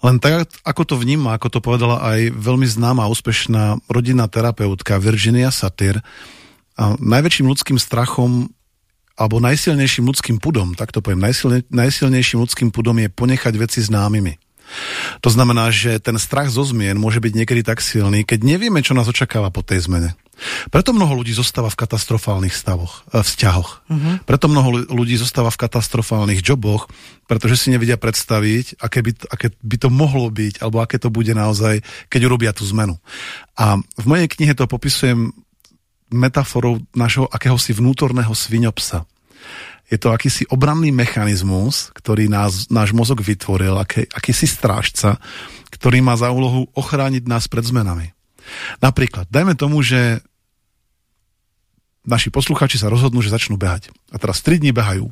[0.00, 5.52] Len tak, ako to vníma, ako to povedala aj veľmi známa úspešná rodinná terapeutka Virginia
[5.52, 6.00] Satir,
[6.80, 8.48] a najväčším ľudským strachom
[9.12, 14.40] alebo najsilnejším ľudským pudom, tak to poviem, najsilne, najsilnejším ľudským pudom je ponechať veci známymi.
[15.20, 18.96] To znamená, že ten strach zo zmien môže byť niekedy tak silný, keď nevieme, čo
[18.96, 20.16] nás očakáva po tej zmene.
[20.72, 23.70] Preto mnoho ľudí zostáva v katastrofálnych stavoch, eh, vzťahoch.
[23.86, 24.14] Uh-huh.
[24.24, 26.88] Preto mnoho ľudí zostáva v katastrofálnych joboch,
[27.28, 31.30] pretože si nevedia predstaviť, aké by, aké by to mohlo byť, alebo aké to bude
[31.30, 32.98] naozaj, keď urobia tú zmenu.
[33.54, 35.30] A v mojej knihe to popisujem
[36.10, 39.06] metaforou našho akéhosi vnútorného sviňopsa.
[39.90, 45.18] Je to akýsi obranný mechanizmus, ktorý nás, náš mozog vytvoril, aký, akýsi strážca,
[45.74, 48.14] ktorý má za úlohu ochrániť nás pred zmenami.
[48.78, 50.22] Napríklad, dajme tomu, že
[52.04, 53.92] naši posluchači sa rozhodnú, že začnú behať.
[54.10, 55.08] A teraz 3 dní behajú.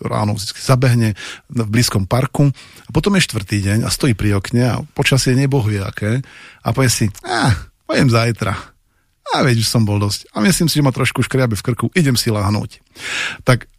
[0.00, 1.08] Ráno vždy zabehne
[1.52, 2.48] v blízkom parku
[2.88, 6.24] a potom je štvrtý deň a stojí pri okne a počasie nebohuje aké
[6.64, 7.52] a povie si, ah,
[7.84, 8.54] pojem zajtra.
[9.32, 10.28] A veď, už som bol dosť.
[10.34, 12.82] A myslím si, že ma trošku škriabe v krku, idem si láhnuť.
[13.46, 13.70] Tak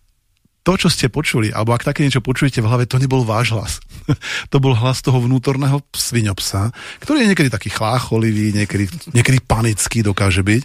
[0.63, 3.73] to, čo ste počuli, alebo ak také niečo počujete v hlave, to nebol váš hlas.
[4.51, 6.71] to bol hlas toho vnútorného sviňopsa,
[7.03, 10.61] ktorý je niekedy taký chlácholivý, niekedy, niekedy panický dokáže byť.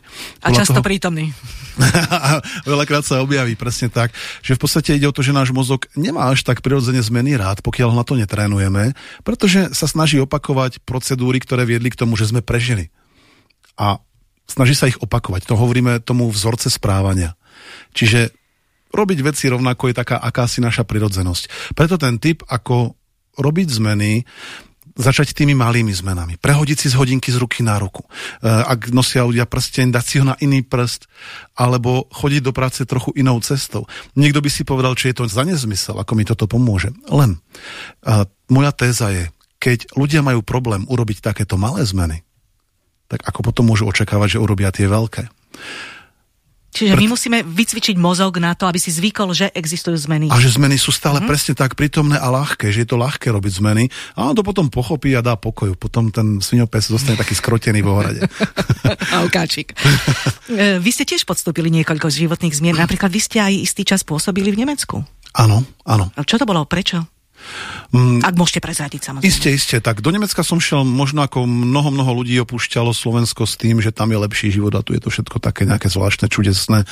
[0.46, 0.86] A často toho...
[0.86, 1.34] prítomný.
[2.70, 6.30] veľakrát sa objaví presne tak, že v podstate ide o to, že náš mozog nemá
[6.30, 8.94] až tak prirodzene zmeny rád, pokiaľ na to netrénujeme,
[9.26, 12.94] pretože sa snaží opakovať procedúry, ktoré viedli k tomu, že sme prežili.
[13.74, 13.98] A
[14.46, 15.46] snaží sa ich opakovať.
[15.50, 17.34] To hovoríme tomu vzorce správania.
[17.94, 18.34] Čiže
[18.92, 21.74] robiť veci rovnako je taká akási naša prirodzenosť.
[21.76, 22.96] Preto ten typ, ako
[23.38, 24.26] robiť zmeny,
[24.98, 26.42] začať tými malými zmenami.
[26.42, 28.02] Prehodiť si z hodinky z ruky na ruku.
[28.02, 28.08] E,
[28.50, 31.06] ak nosia ľudia prsteň, dať si ho na iný prst,
[31.54, 33.86] alebo chodiť do práce trochu inou cestou.
[34.18, 36.90] Niekto by si povedal, či je to za nezmysel, ako mi toto pomôže.
[37.06, 39.30] Len uh, moja téza je,
[39.62, 42.26] keď ľudia majú problém urobiť takéto malé zmeny,
[43.06, 45.30] tak ako potom môžu očakávať, že urobia tie veľké.
[46.68, 50.28] Čiže my musíme vycvičiť mozog na to, aby si zvykol, že existujú zmeny.
[50.28, 51.30] A že zmeny sú stále mm-hmm.
[51.32, 54.68] presne tak prítomné a ľahké, že je to ľahké robiť zmeny a on to potom
[54.68, 55.72] pochopí a dá pokoj.
[55.74, 58.20] Potom ten svinopes zostane taký skrotený vo hrade.
[59.16, 59.74] a ukáčik.
[60.52, 62.76] E, vy ste tiež podstúpili niekoľko životných zmien.
[62.76, 65.02] Napríklad vy ste aj istý čas pôsobili v Nemecku.
[65.34, 66.12] Áno, áno.
[66.14, 66.68] A čo to bolo?
[66.68, 67.17] Prečo?
[67.94, 69.28] Mm, Ak môžete prezradiť, samozrejme.
[69.28, 69.76] Isté, isté.
[69.80, 73.94] Tak do Nemecka som šiel možno ako mnoho, mnoho ľudí opúšťalo Slovensko s tým, že
[73.94, 76.84] tam je lepší život a tu je to všetko také nejaké zvláštne, čudesné.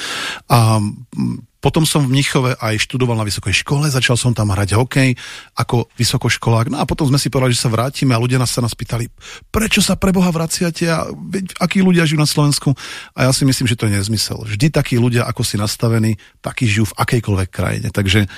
[0.49, 4.79] A mm, potom som v Mnichove aj študoval na vysokej škole, začal som tam hrať
[4.79, 5.19] hokej
[5.59, 6.71] ako vysokoškolák.
[6.71, 9.11] No a potom sme si povedali, že sa vrátime a ľudia nás sa nás pýtali,
[9.51, 11.11] prečo sa pre Boha vraciate a
[11.59, 12.71] akí ľudia žijú na Slovensku.
[13.19, 14.47] A ja si myslím, že to je nezmysel.
[14.47, 17.89] Vždy takí ľudia, ako si nastavení, takí žijú v akejkoľvek krajine.
[17.91, 18.31] Takže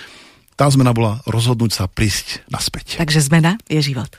[0.59, 2.99] tá zmena bola rozhodnúť sa prísť naspäť.
[2.99, 4.11] Takže zmena je život.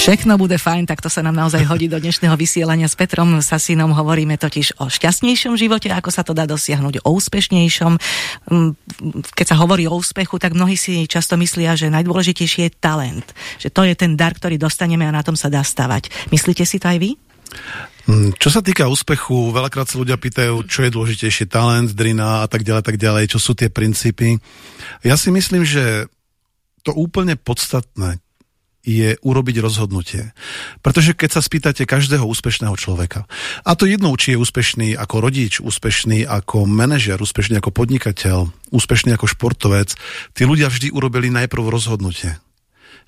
[0.00, 3.92] Všechno bude fajn, tak to sa nám naozaj hodí do dnešného vysielania s Petrom Sasinom.
[3.92, 8.00] Hovoríme totiž o šťastnejšom živote, ako sa to dá dosiahnuť, o úspešniejšom.
[8.48, 8.72] Mm,
[9.36, 13.28] keď sa hovorí o úspechu, tak mnohí si často myslia, že najdôležitejší je talent.
[13.60, 16.32] Že to je ten dar, ktorý dostaneme a na tom sa dá stavať.
[16.32, 17.20] Myslíte si to aj vy?
[18.10, 22.48] Mm, čo sa týka úspechu, veľakrát sa ľudia pýtajú, čo je dôležitejšie, talent, drina a
[22.50, 24.40] tak ďalej, tak ďalej, čo sú tie princípy.
[25.06, 26.10] Ja si myslím, že
[26.82, 28.18] to úplne podstatné
[28.80, 30.32] je urobiť rozhodnutie.
[30.80, 33.28] Pretože keď sa spýtate každého úspešného človeka,
[33.60, 39.20] a to jednou, či je úspešný ako rodič, úspešný ako manažer, úspešný ako podnikateľ, úspešný
[39.20, 39.92] ako športovec,
[40.32, 42.40] tí ľudia vždy urobili najprv rozhodnutie.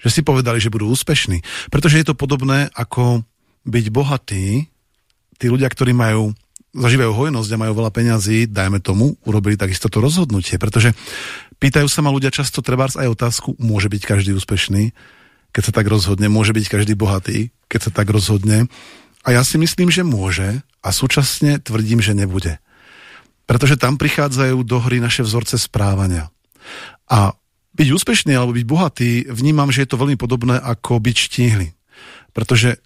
[0.04, 1.40] Že si povedali, že budú úspešní.
[1.72, 3.24] Pretože je to podobné ako
[3.66, 4.66] byť bohatý,
[5.38, 6.34] tí ľudia, ktorí majú
[6.72, 10.96] zažívajú hojnosť a majú veľa peňazí, dajme tomu, urobili takisto to rozhodnutie, pretože
[11.60, 14.96] pýtajú sa ma ľudia často trebárs aj otázku, môže byť každý úspešný,
[15.52, 18.72] keď sa tak rozhodne, môže byť každý bohatý, keď sa tak rozhodne.
[19.20, 22.56] A ja si myslím, že môže a súčasne tvrdím, že nebude.
[23.46, 26.32] pretože tam prichádzajú do hry naše vzorce správania.
[27.10, 27.36] A
[27.76, 31.76] byť úspešný alebo byť bohatý, vnímam, že je to veľmi podobné ako byť štíhly.
[32.32, 32.80] Pretože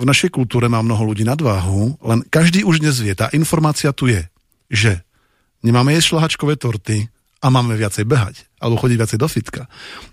[0.00, 4.08] v našej kultúre má mnoho ľudí nadváhu, len každý už dnes vie, tá informácia tu
[4.08, 4.24] je,
[4.72, 5.04] že
[5.60, 7.12] nemáme jesť šlahačkové torty
[7.44, 9.62] a máme viacej behať, alebo chodiť viacej do fitka.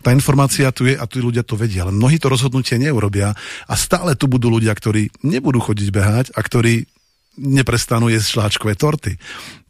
[0.04, 3.32] Tá informácia tu je a tu ľudia to vedia, ale mnohí to rozhodnutie neurobia
[3.64, 6.84] a stále tu budú ľudia, ktorí nebudú chodiť behať a ktorí
[7.40, 9.16] neprestanú jesť šláčkové torty.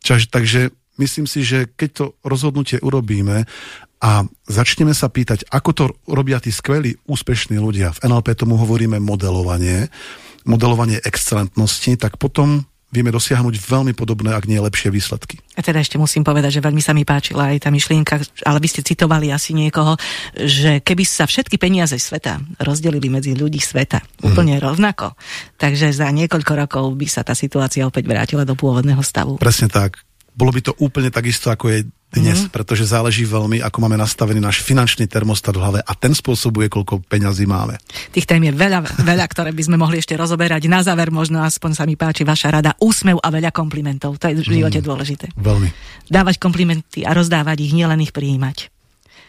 [0.01, 3.45] Čaž, takže myslím si, že keď to rozhodnutie urobíme
[3.97, 9.01] a začneme sa pýtať, ako to robia tí skvelí, úspešní ľudia, v NLP tomu hovoríme
[9.01, 9.89] modelovanie,
[10.45, 15.43] modelovanie excelentnosti, tak potom vieme dosiahnuť veľmi podobné, ak nie lepšie výsledky.
[15.59, 18.15] A teda ešte musím povedať, že veľmi sa mi páčila aj tá myšlienka,
[18.47, 19.99] ale vy ste citovali asi niekoho,
[20.31, 24.23] že keby sa všetky peniaze sveta rozdelili medzi ľudí sveta mm.
[24.23, 25.19] úplne rovnako,
[25.59, 29.35] takže za niekoľko rokov by sa tá situácia opäť vrátila do pôvodného stavu.
[29.35, 29.99] Presne tak.
[30.37, 32.55] Bolo by to úplne takisto, ako je dnes, mm-hmm.
[32.55, 37.03] pretože záleží veľmi, ako máme nastavený náš finančný termostat v hlave a ten spôsobuje, koľko
[37.03, 37.75] peňazí máme.
[38.15, 40.71] Tých tém je veľa, veľa, ktoré by sme mohli ešte rozoberať.
[40.71, 42.79] Na záver možno aspoň sa mi páči vaša rada.
[42.79, 44.15] Úsmev a veľa komplimentov.
[44.23, 45.25] To je v živote mm, dôležité.
[45.35, 45.67] Veľmi.
[46.07, 48.76] Dávať komplimenty a rozdávať ich, nielen ich prijímať.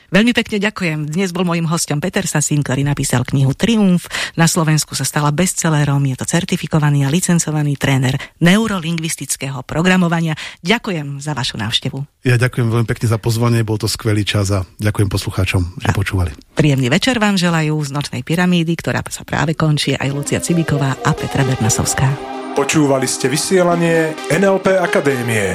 [0.09, 1.05] Veľmi pekne ďakujem.
[1.05, 4.09] Dnes bol môjim hostom Peter Sasín, ktorý napísal knihu Triumf.
[4.41, 6.01] Na Slovensku sa stala bestsellerom.
[6.09, 10.33] Je to certifikovaný a licencovaný tréner neurolingvistického programovania.
[10.65, 12.25] Ďakujem za vašu návštevu.
[12.25, 15.93] Ja ďakujem veľmi pekne za pozvanie, bol to skvelý čas a ďakujem poslucháčom, že a
[15.93, 16.33] počúvali.
[16.57, 21.13] Príjemný večer vám želajú z Nočnej pyramídy, ktorá sa práve končí aj Lucia Cibiková a
[21.13, 22.09] Petra Bernasovská.
[22.57, 25.55] Počúvali ste vysielanie NLP Akadémie.